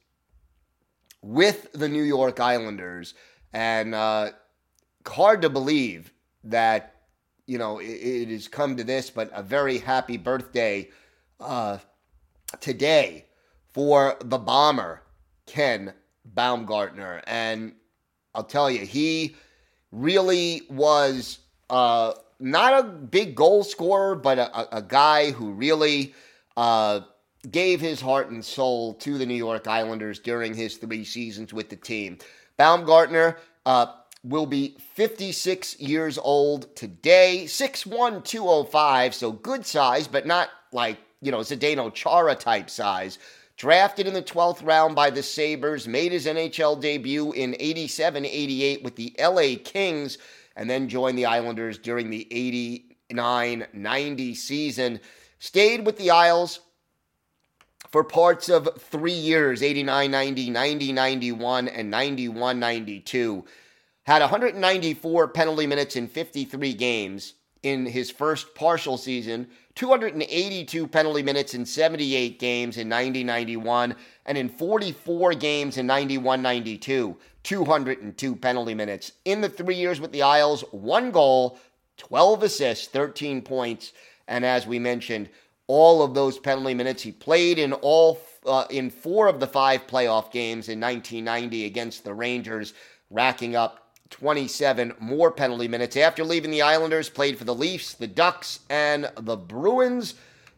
with 1.22 1.72
the 1.72 1.88
New 1.88 2.02
York 2.02 2.40
Islanders. 2.40 3.14
And 3.52 3.94
uh, 3.94 4.32
hard 5.06 5.42
to 5.42 5.48
believe 5.48 6.12
that 6.42 6.92
you 7.46 7.58
know, 7.58 7.78
it, 7.78 7.84
it, 7.84 8.28
has 8.30 8.48
come 8.48 8.76
to 8.76 8.84
this, 8.84 9.10
but 9.10 9.30
a 9.32 9.42
very 9.42 9.78
happy 9.78 10.16
birthday 10.16 10.88
uh, 11.40 11.78
today 12.60 13.26
for 13.72 14.16
the 14.24 14.38
bomber, 14.38 15.02
Ken 15.46 15.92
Baumgartner. 16.24 17.22
And 17.26 17.74
I'll 18.34 18.44
tell 18.44 18.70
you, 18.70 18.86
he 18.86 19.36
really 19.90 20.62
was 20.70 21.38
uh, 21.70 22.14
not 22.40 22.84
a 22.84 22.88
big 22.88 23.34
goal 23.34 23.64
scorer, 23.64 24.14
but 24.14 24.38
a, 24.38 24.76
a 24.76 24.82
guy 24.82 25.30
who 25.30 25.52
really 25.52 26.14
uh, 26.56 27.00
gave 27.50 27.80
his 27.80 28.00
heart 28.00 28.30
and 28.30 28.44
soul 28.44 28.94
to 28.94 29.18
the 29.18 29.26
New 29.26 29.34
York 29.34 29.66
Islanders 29.66 30.18
during 30.18 30.54
his 30.54 30.76
three 30.76 31.04
seasons 31.04 31.52
with 31.52 31.68
the 31.68 31.76
team. 31.76 32.18
Baumgartner, 32.56 33.38
uh, 33.66 33.86
will 34.24 34.46
be 34.46 34.76
56 34.94 35.80
years 35.80 36.18
old 36.18 36.74
today, 36.76 37.44
6'1, 37.46 38.24
205, 38.24 39.14
so 39.14 39.32
good 39.32 39.66
size, 39.66 40.06
but 40.06 40.26
not 40.26 40.48
like, 40.72 40.98
you 41.20 41.32
know, 41.32 41.38
Zdeno 41.38 41.92
Chara 41.92 42.34
type 42.34 42.70
size. 42.70 43.18
Drafted 43.56 44.06
in 44.06 44.14
the 44.14 44.22
12th 44.22 44.64
round 44.64 44.94
by 44.94 45.10
the 45.10 45.22
Sabres, 45.22 45.86
made 45.86 46.12
his 46.12 46.26
NHL 46.26 46.80
debut 46.80 47.32
in 47.32 47.54
87 47.58 48.24
88 48.24 48.82
with 48.82 48.96
the 48.96 49.14
LA 49.18 49.62
Kings, 49.62 50.18
and 50.56 50.68
then 50.68 50.88
joined 50.88 51.18
the 51.18 51.26
Islanders 51.26 51.78
during 51.78 52.10
the 52.10 52.26
89 52.30 53.66
90 53.72 54.34
season. 54.34 55.00
Stayed 55.38 55.84
with 55.84 55.96
the 55.98 56.10
Isles 56.10 56.60
for 57.90 58.02
parts 58.02 58.48
of 58.48 58.68
three 58.78 59.12
years 59.12 59.62
89 59.62 60.10
90, 60.10 60.50
90 60.50 60.92
91, 60.92 61.68
and 61.68 61.90
91 61.90 62.58
92 62.58 63.44
had 64.04 64.20
194 64.20 65.28
penalty 65.28 65.66
minutes 65.66 65.96
in 65.96 66.08
53 66.08 66.74
games 66.74 67.34
in 67.62 67.86
his 67.86 68.10
first 68.10 68.54
partial 68.54 68.96
season, 68.96 69.46
282 69.74 70.86
penalty 70.86 71.22
minutes 71.22 71.54
in 71.54 71.64
78 71.64 72.38
games 72.38 72.76
in 72.76 72.88
90 72.88 73.24
91, 73.24 73.94
and 74.26 74.36
in 74.36 74.48
44 74.48 75.34
games 75.34 75.78
in 75.78 75.86
91 75.86 76.42
92, 76.42 77.16
202 77.42 78.36
penalty 78.36 78.74
minutes. 78.74 79.12
In 79.24 79.40
the 79.40 79.48
three 79.48 79.76
years 79.76 80.00
with 80.00 80.12
the 80.12 80.22
Isles, 80.22 80.62
one 80.72 81.10
goal, 81.10 81.58
12 81.96 82.42
assists, 82.42 82.88
13 82.88 83.42
points, 83.42 83.92
and 84.28 84.44
as 84.44 84.66
we 84.66 84.78
mentioned, 84.78 85.28
all 85.66 86.02
of 86.02 86.14
those 86.14 86.38
penalty 86.38 86.74
minutes 86.74 87.02
he 87.02 87.12
played 87.12 87.58
in 87.58 87.72
all 87.72 88.20
uh, 88.44 88.64
in 88.70 88.90
four 88.90 89.28
of 89.28 89.38
the 89.38 89.46
five 89.46 89.86
playoff 89.86 90.32
games 90.32 90.68
in 90.68 90.80
1990 90.80 91.64
against 91.64 92.04
the 92.04 92.12
Rangers, 92.12 92.74
racking 93.10 93.54
up 93.54 93.81
27 94.12 94.94
more 95.00 95.32
penalty 95.32 95.66
minutes. 95.66 95.96
After 95.96 96.22
leaving 96.22 96.50
the 96.50 96.62
Islanders, 96.62 97.08
played 97.08 97.38
for 97.38 97.44
the 97.44 97.54
Leafs, 97.54 97.94
the 97.94 98.06
Ducks, 98.06 98.60
and 98.70 99.10
the 99.16 99.36
Bruins 99.36 100.14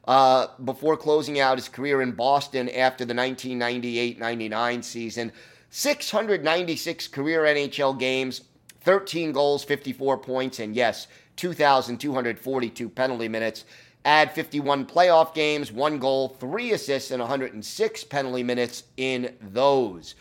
uh, 0.07 0.49
before 0.64 0.97
closing 0.97 1.40
out 1.40 1.57
his 1.57 1.69
career 1.69 2.03
in 2.03 2.12
Boston 2.12 2.69
after 2.69 3.05
the 3.05 3.14
1998 3.14 4.19
99 4.19 4.83
season. 4.83 5.33
696 5.71 7.09
career 7.09 7.43
NHL 7.43 7.99
games, 7.99 8.43
13 8.83 9.33
goals, 9.33 9.64
54 9.64 10.19
points, 10.19 10.59
and 10.59 10.77
yes, 10.77 11.07
2,242 11.37 12.88
penalty 12.88 13.29
minutes. 13.29 13.64
Add 14.05 14.33
51 14.33 14.85
playoff 14.85 15.33
games, 15.33 15.73
one 15.73 15.99
goal, 15.99 16.37
three 16.38 16.73
assists, 16.73 17.11
and 17.11 17.21
106 17.21 18.05
penalty 18.05 18.43
minutes 18.43 18.85
in 18.97 19.35
those. 19.40 20.14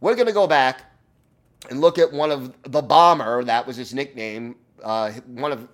We're 0.00 0.14
going 0.14 0.28
to 0.28 0.32
go 0.32 0.46
back 0.46 0.82
and 1.70 1.80
look 1.80 1.98
at 1.98 2.12
one 2.12 2.30
of 2.30 2.54
the 2.62 2.82
bomber, 2.82 3.44
that 3.44 3.66
was 3.66 3.76
his 3.76 3.94
nickname, 3.94 4.56
uh, 4.82 5.12
one 5.26 5.52
of 5.52 5.68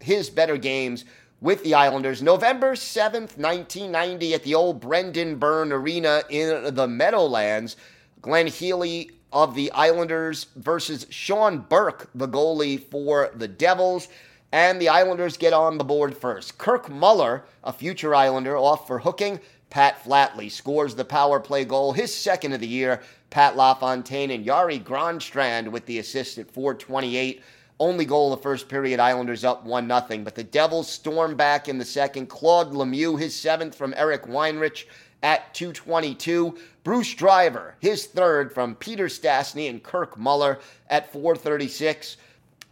his 0.00 0.30
better 0.30 0.56
games 0.56 1.04
with 1.40 1.62
the 1.62 1.74
Islanders. 1.74 2.22
November 2.22 2.74
7th, 2.74 3.36
1990, 3.36 4.34
at 4.34 4.42
the 4.42 4.54
old 4.54 4.80
Brendan 4.80 5.36
Byrne 5.36 5.72
Arena 5.72 6.22
in 6.30 6.74
the 6.74 6.88
Meadowlands. 6.88 7.76
Glenn 8.22 8.46
Healy 8.46 9.10
of 9.32 9.54
the 9.54 9.70
Islanders 9.72 10.46
versus 10.56 11.06
Sean 11.10 11.58
Burke, 11.58 12.08
the 12.14 12.28
goalie 12.28 12.82
for 12.82 13.30
the 13.34 13.48
Devils. 13.48 14.08
And 14.52 14.80
the 14.80 14.88
Islanders 14.88 15.36
get 15.36 15.52
on 15.52 15.76
the 15.76 15.84
board 15.84 16.16
first. 16.16 16.56
Kirk 16.56 16.88
Muller, 16.88 17.44
a 17.64 17.72
future 17.72 18.14
Islander, 18.14 18.56
off 18.56 18.86
for 18.86 19.00
hooking. 19.00 19.40
Pat 19.68 20.02
Flatley 20.04 20.48
scores 20.48 20.94
the 20.94 21.04
power 21.04 21.40
play 21.40 21.64
goal, 21.64 21.92
his 21.92 22.14
second 22.14 22.52
of 22.52 22.60
the 22.60 22.68
year. 22.68 23.02
Pat 23.34 23.56
LaFontaine 23.56 24.30
and 24.30 24.46
Jari 24.46 24.80
Gronstrand 24.80 25.66
with 25.66 25.84
the 25.86 25.98
assist 25.98 26.38
at 26.38 26.48
428. 26.52 27.42
Only 27.80 28.04
goal 28.04 28.32
of 28.32 28.38
the 28.38 28.42
first 28.44 28.68
period, 28.68 29.00
Islanders 29.00 29.42
up 29.42 29.64
1 29.64 29.88
0. 29.88 30.22
But 30.22 30.36
the 30.36 30.44
Devils 30.44 30.88
storm 30.88 31.34
back 31.34 31.68
in 31.68 31.76
the 31.76 31.84
second. 31.84 32.28
Claude 32.28 32.70
Lemieux, 32.70 33.18
his 33.18 33.34
seventh 33.34 33.74
from 33.74 33.92
Eric 33.96 34.26
Weinrich 34.26 34.84
at 35.24 35.52
222. 35.52 36.56
Bruce 36.84 37.12
Driver, 37.12 37.74
his 37.80 38.06
third 38.06 38.52
from 38.54 38.76
Peter 38.76 39.06
Stastny 39.06 39.68
and 39.68 39.82
Kirk 39.82 40.16
Muller 40.16 40.60
at 40.88 41.12
436. 41.12 42.18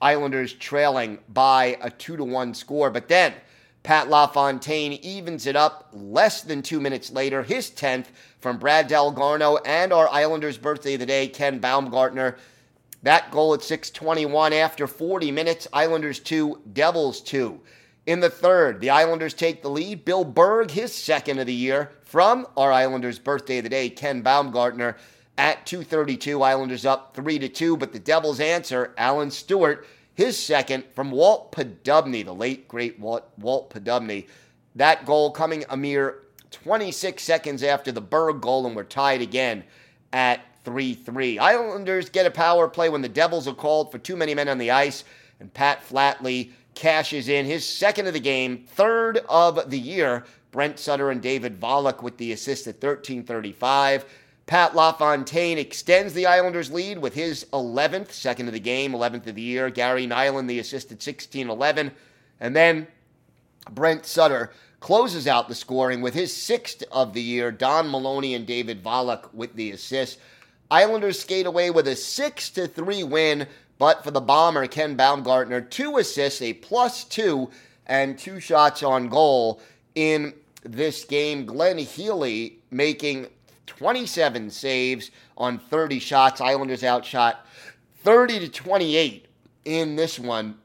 Islanders 0.00 0.52
trailing 0.52 1.18
by 1.30 1.76
a 1.82 1.90
2 1.90 2.18
to 2.18 2.24
1 2.24 2.54
score. 2.54 2.90
But 2.90 3.08
then 3.08 3.34
Pat 3.82 4.08
LaFontaine 4.08 4.92
evens 4.92 5.46
it 5.46 5.56
up 5.56 5.88
less 5.92 6.42
than 6.42 6.62
two 6.62 6.80
minutes 6.80 7.10
later. 7.10 7.42
His 7.42 7.70
10th 7.70 8.06
from 8.38 8.58
Brad 8.58 8.88
Dalgarno 8.88 9.58
and 9.66 9.92
our 9.92 10.08
Islanders' 10.08 10.58
birthday 10.58 10.94
of 10.94 11.00
the 11.00 11.06
day, 11.06 11.26
Ken 11.26 11.58
Baumgartner. 11.58 12.36
That 13.02 13.32
goal 13.32 13.54
at 13.54 13.62
621 13.62 14.52
after 14.52 14.86
40 14.86 15.32
minutes. 15.32 15.66
Islanders 15.72 16.20
2, 16.20 16.60
Devils 16.72 17.20
2. 17.22 17.60
In 18.06 18.20
the 18.20 18.30
third, 18.30 18.80
the 18.80 18.90
Islanders 18.90 19.34
take 19.34 19.62
the 19.62 19.70
lead. 19.70 20.04
Bill 20.04 20.24
Berg, 20.24 20.70
his 20.70 20.94
second 20.94 21.40
of 21.40 21.46
the 21.46 21.54
year 21.54 21.90
from 22.02 22.46
our 22.56 22.70
Islanders' 22.70 23.18
birthday 23.18 23.58
of 23.58 23.64
the 23.64 23.70
day, 23.70 23.90
Ken 23.90 24.22
Baumgartner. 24.22 24.96
At 25.38 25.66
232, 25.66 26.42
Islanders 26.42 26.84
up 26.84 27.16
3 27.16 27.38
to 27.40 27.48
2, 27.48 27.76
but 27.76 27.92
the 27.92 27.98
Devils 27.98 28.38
answer, 28.38 28.94
Alan 28.96 29.30
Stewart 29.30 29.86
his 30.14 30.38
second 30.38 30.84
from 30.94 31.10
Walt 31.10 31.52
Poddubny, 31.52 32.24
the 32.24 32.34
late, 32.34 32.68
great 32.68 32.98
Walt, 32.98 33.24
Walt. 33.38 33.74
That 34.74 35.06
goal 35.06 35.30
coming 35.30 35.64
a 35.68 35.76
mere 35.76 36.18
26 36.50 37.22
seconds 37.22 37.62
after 37.62 37.92
the 37.92 38.00
Berg 38.00 38.40
goal, 38.40 38.66
and 38.66 38.76
we're 38.76 38.84
tied 38.84 39.22
again 39.22 39.64
at 40.12 40.40
3 40.64 40.94
3. 40.94 41.38
Islanders 41.38 42.08
get 42.08 42.26
a 42.26 42.30
power 42.30 42.68
play 42.68 42.88
when 42.88 43.02
the 43.02 43.08
Devils 43.08 43.48
are 43.48 43.54
called 43.54 43.90
for 43.90 43.98
too 43.98 44.16
many 44.16 44.34
men 44.34 44.48
on 44.48 44.58
the 44.58 44.70
ice, 44.70 45.04
and 45.40 45.52
Pat 45.52 45.86
Flatley 45.86 46.52
cashes 46.74 47.28
in 47.28 47.44
his 47.44 47.66
second 47.66 48.06
of 48.06 48.12
the 48.12 48.20
game, 48.20 48.64
third 48.66 49.18
of 49.28 49.70
the 49.70 49.78
year, 49.78 50.24
Brent 50.50 50.78
Sutter 50.78 51.10
and 51.10 51.22
David 51.22 51.60
Volek 51.60 52.02
with 52.02 52.18
the 52.18 52.32
assist 52.32 52.66
at 52.66 52.74
1335. 52.74 54.04
Pat 54.46 54.74
LaFontaine 54.74 55.58
extends 55.58 56.12
the 56.12 56.26
Islanders' 56.26 56.70
lead 56.70 56.98
with 56.98 57.14
his 57.14 57.46
11th, 57.52 58.10
second 58.10 58.48
of 58.48 58.52
the 58.52 58.60
game, 58.60 58.92
11th 58.92 59.26
of 59.28 59.34
the 59.36 59.42
year. 59.42 59.70
Gary 59.70 60.06
Nylund, 60.06 60.48
the 60.48 60.58
assist 60.58 60.90
at 60.92 61.02
16 61.02 61.48
11. 61.48 61.92
And 62.40 62.56
then 62.56 62.88
Brent 63.70 64.04
Sutter 64.04 64.50
closes 64.80 65.28
out 65.28 65.48
the 65.48 65.54
scoring 65.54 66.02
with 66.02 66.12
his 66.12 66.36
sixth 66.36 66.82
of 66.90 67.12
the 67.12 67.22
year. 67.22 67.52
Don 67.52 67.88
Maloney 67.88 68.34
and 68.34 68.46
David 68.46 68.82
Volek 68.82 69.32
with 69.32 69.54
the 69.54 69.70
assist. 69.70 70.18
Islanders 70.70 71.20
skate 71.20 71.46
away 71.46 71.70
with 71.70 71.86
a 71.86 71.94
6 71.94 72.50
to 72.50 72.66
3 72.66 73.04
win, 73.04 73.46
but 73.78 74.02
for 74.02 74.10
the 74.10 74.20
bomber, 74.20 74.66
Ken 74.66 74.96
Baumgartner, 74.96 75.60
two 75.60 75.98
assists, 75.98 76.42
a 76.42 76.54
plus 76.54 77.04
two, 77.04 77.50
and 77.86 78.18
two 78.18 78.40
shots 78.40 78.82
on 78.82 79.08
goal 79.08 79.60
in 79.94 80.34
this 80.62 81.04
game. 81.04 81.46
Glenn 81.46 81.78
Healy 81.78 82.58
making 82.70 83.28
27 83.66 84.50
saves 84.50 85.10
on 85.36 85.58
30 85.58 85.98
shots. 85.98 86.40
Islanders 86.40 86.84
outshot 86.84 87.46
30 88.02 88.40
to 88.40 88.48
28 88.48 89.26
in 89.64 89.96
this 89.96 90.18
one, 90.18 90.58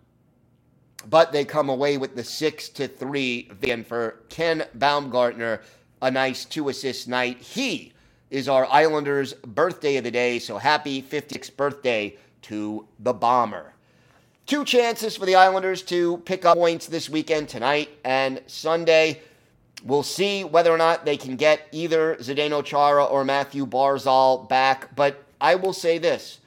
but 1.10 1.32
they 1.32 1.46
come 1.46 1.70
away 1.70 1.98
with 1.98 2.16
the 2.16 2.24
6 2.24 2.70
to 2.70 2.88
3 2.88 3.52
win 3.62 3.84
for 3.84 4.22
Ken 4.30 4.66
Baumgartner. 4.76 5.62
A 6.02 6.12
nice 6.12 6.46
two 6.46 6.70
assist 6.70 7.08
night. 7.08 7.40
He 7.40 7.94
is 8.30 8.48
our 8.48 8.68
Islanders' 8.68 9.34
birthday 9.34 9.98
of 9.98 10.04
the 10.04 10.12
day, 10.12 10.38
so 10.38 10.58
happy 10.58 11.02
56th 11.02 11.56
birthday 11.56 12.16
to 12.44 12.88
the 13.00 13.14
Bomber. 13.14 13.74
Two 14.46 14.64
chances 14.64 15.18
for 15.18 15.26
the 15.26 15.36
Islanders 15.36 15.82
to 15.84 16.18
pick 16.20 16.46
up 16.46 16.56
points 16.56 16.88
this 16.88 17.10
weekend, 17.10 17.50
tonight 17.50 17.90
and 18.06 18.42
Sunday. 18.48 19.22
We'll 19.84 20.04
see 20.04 20.44
whether 20.44 20.72
or 20.72 20.78
not 20.78 21.06
they 21.06 21.18
can 21.18 21.36
get 21.36 21.68
either 21.72 22.16
Zdeno 22.16 22.64
Chara 22.64 23.06
or 23.06 23.24
Matthew 23.24 23.66
Barzal 23.66 24.50
back. 24.50 24.96
But 24.96 25.24
I 25.40 25.56
will 25.56 25.74
say 25.74 25.98
this 25.98 26.40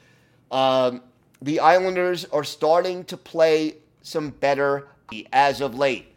um, 0.50 1.02
the 1.40 1.60
Islanders 1.60 2.24
are 2.26 2.44
starting 2.44 3.04
to 3.04 3.16
play 3.16 3.76
some 4.02 4.30
better 4.30 4.88
as 5.32 5.60
of 5.60 5.74
late. 5.74 6.14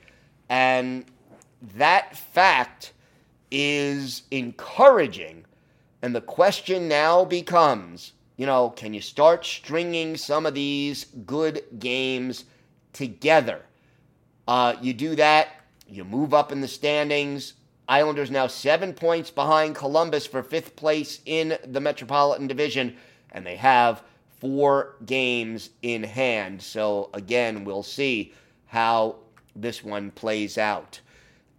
And 0.49 1.05
that 1.75 2.17
fact 2.17 2.93
is 3.51 4.23
encouraging. 4.31 5.45
And 6.01 6.13
the 6.13 6.21
question 6.21 6.87
now 6.87 7.23
becomes 7.23 8.13
you 8.37 8.45
know, 8.45 8.71
can 8.71 8.93
you 8.93 9.01
start 9.01 9.45
stringing 9.45 10.17
some 10.17 10.45
of 10.45 10.53
these 10.53 11.05
good 11.25 11.63
games 11.79 12.45
together? 12.91 13.61
Uh, 14.47 14.75
you 14.81 14.93
do 14.93 15.15
that, 15.15 15.49
you 15.87 16.03
move 16.03 16.33
up 16.33 16.51
in 16.51 16.61
the 16.61 16.67
standings. 16.67 17.53
Islanders 17.87 18.31
now 18.31 18.47
seven 18.47 18.93
points 18.93 19.29
behind 19.29 19.75
Columbus 19.75 20.25
for 20.25 20.41
fifth 20.41 20.75
place 20.75 21.19
in 21.25 21.57
the 21.65 21.81
Metropolitan 21.81 22.47
Division, 22.47 22.95
and 23.31 23.45
they 23.45 23.57
have 23.57 24.03
four 24.39 24.95
games 25.05 25.69
in 25.81 26.03
hand. 26.03 26.61
So, 26.61 27.09
again, 27.13 27.65
we'll 27.65 27.83
see 27.83 28.33
how 28.67 29.17
this 29.55 29.83
one 29.83 30.11
plays 30.11 30.57
out. 30.57 30.99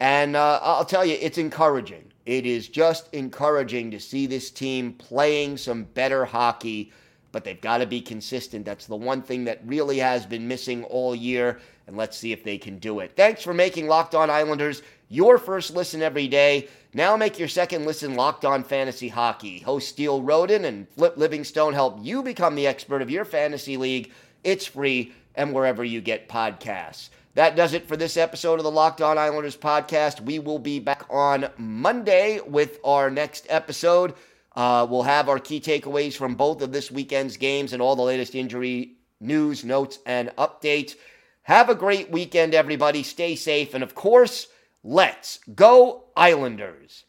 And 0.00 0.36
uh, 0.36 0.60
I'll 0.62 0.84
tell 0.84 1.04
you, 1.04 1.16
it's 1.20 1.38
encouraging. 1.38 2.12
It 2.26 2.46
is 2.46 2.68
just 2.68 3.12
encouraging 3.12 3.90
to 3.90 4.00
see 4.00 4.26
this 4.26 4.50
team 4.50 4.94
playing 4.94 5.58
some 5.58 5.84
better 5.84 6.24
hockey, 6.24 6.92
but 7.32 7.44
they've 7.44 7.60
got 7.60 7.78
to 7.78 7.86
be 7.86 8.00
consistent. 8.00 8.64
That's 8.64 8.86
the 8.86 8.96
one 8.96 9.22
thing 9.22 9.44
that 9.44 9.60
really 9.64 9.98
has 9.98 10.24
been 10.26 10.48
missing 10.48 10.84
all 10.84 11.14
year, 11.14 11.60
and 11.86 11.96
let's 11.96 12.16
see 12.16 12.32
if 12.32 12.44
they 12.44 12.58
can 12.58 12.78
do 12.78 13.00
it. 13.00 13.12
Thanks 13.16 13.42
for 13.42 13.54
making 13.54 13.86
Locked 13.88 14.14
On 14.14 14.30
Islanders 14.30 14.82
your 15.08 15.38
first 15.38 15.74
listen 15.74 16.02
every 16.02 16.28
day. 16.28 16.68
Now 16.92 17.16
make 17.16 17.38
your 17.38 17.48
second 17.48 17.86
listen 17.86 18.14
Locked 18.14 18.44
On 18.44 18.64
Fantasy 18.64 19.08
Hockey. 19.08 19.58
Host 19.60 19.88
Steele 19.88 20.22
Roden 20.22 20.64
and 20.64 20.88
Flip 20.90 21.16
Livingstone 21.16 21.74
help 21.74 21.98
you 22.02 22.22
become 22.22 22.54
the 22.54 22.66
expert 22.66 23.02
of 23.02 23.10
your 23.10 23.24
fantasy 23.24 23.76
league. 23.76 24.12
It's 24.42 24.66
free 24.66 25.12
and 25.34 25.52
wherever 25.52 25.84
you 25.84 26.00
get 26.00 26.28
podcasts. 26.28 27.10
That 27.34 27.56
does 27.56 27.72
it 27.72 27.88
for 27.88 27.96
this 27.96 28.16
episode 28.16 28.60
of 28.60 28.64
the 28.64 28.70
Locked 28.70 29.02
On 29.02 29.18
Islanders 29.18 29.56
podcast. 29.56 30.20
We 30.20 30.38
will 30.38 30.60
be 30.60 30.78
back 30.78 31.04
on 31.10 31.48
Monday 31.58 32.40
with 32.46 32.78
our 32.84 33.10
next 33.10 33.46
episode. 33.48 34.14
Uh, 34.54 34.86
we'll 34.88 35.02
have 35.02 35.28
our 35.28 35.40
key 35.40 35.60
takeaways 35.60 36.14
from 36.14 36.36
both 36.36 36.62
of 36.62 36.70
this 36.70 36.92
weekend's 36.92 37.36
games 37.36 37.72
and 37.72 37.82
all 37.82 37.96
the 37.96 38.02
latest 38.02 38.36
injury 38.36 38.92
news, 39.20 39.64
notes, 39.64 39.98
and 40.06 40.28
updates. 40.36 40.94
Have 41.44 41.68
a 41.68 41.74
great 41.74 42.10
weekend, 42.10 42.54
everybody. 42.54 43.02
Stay 43.02 43.36
safe. 43.36 43.74
And 43.74 43.84
of 43.84 43.94
course, 43.94 44.48
let's 44.82 45.38
go, 45.54 46.04
Islanders. 46.16 47.04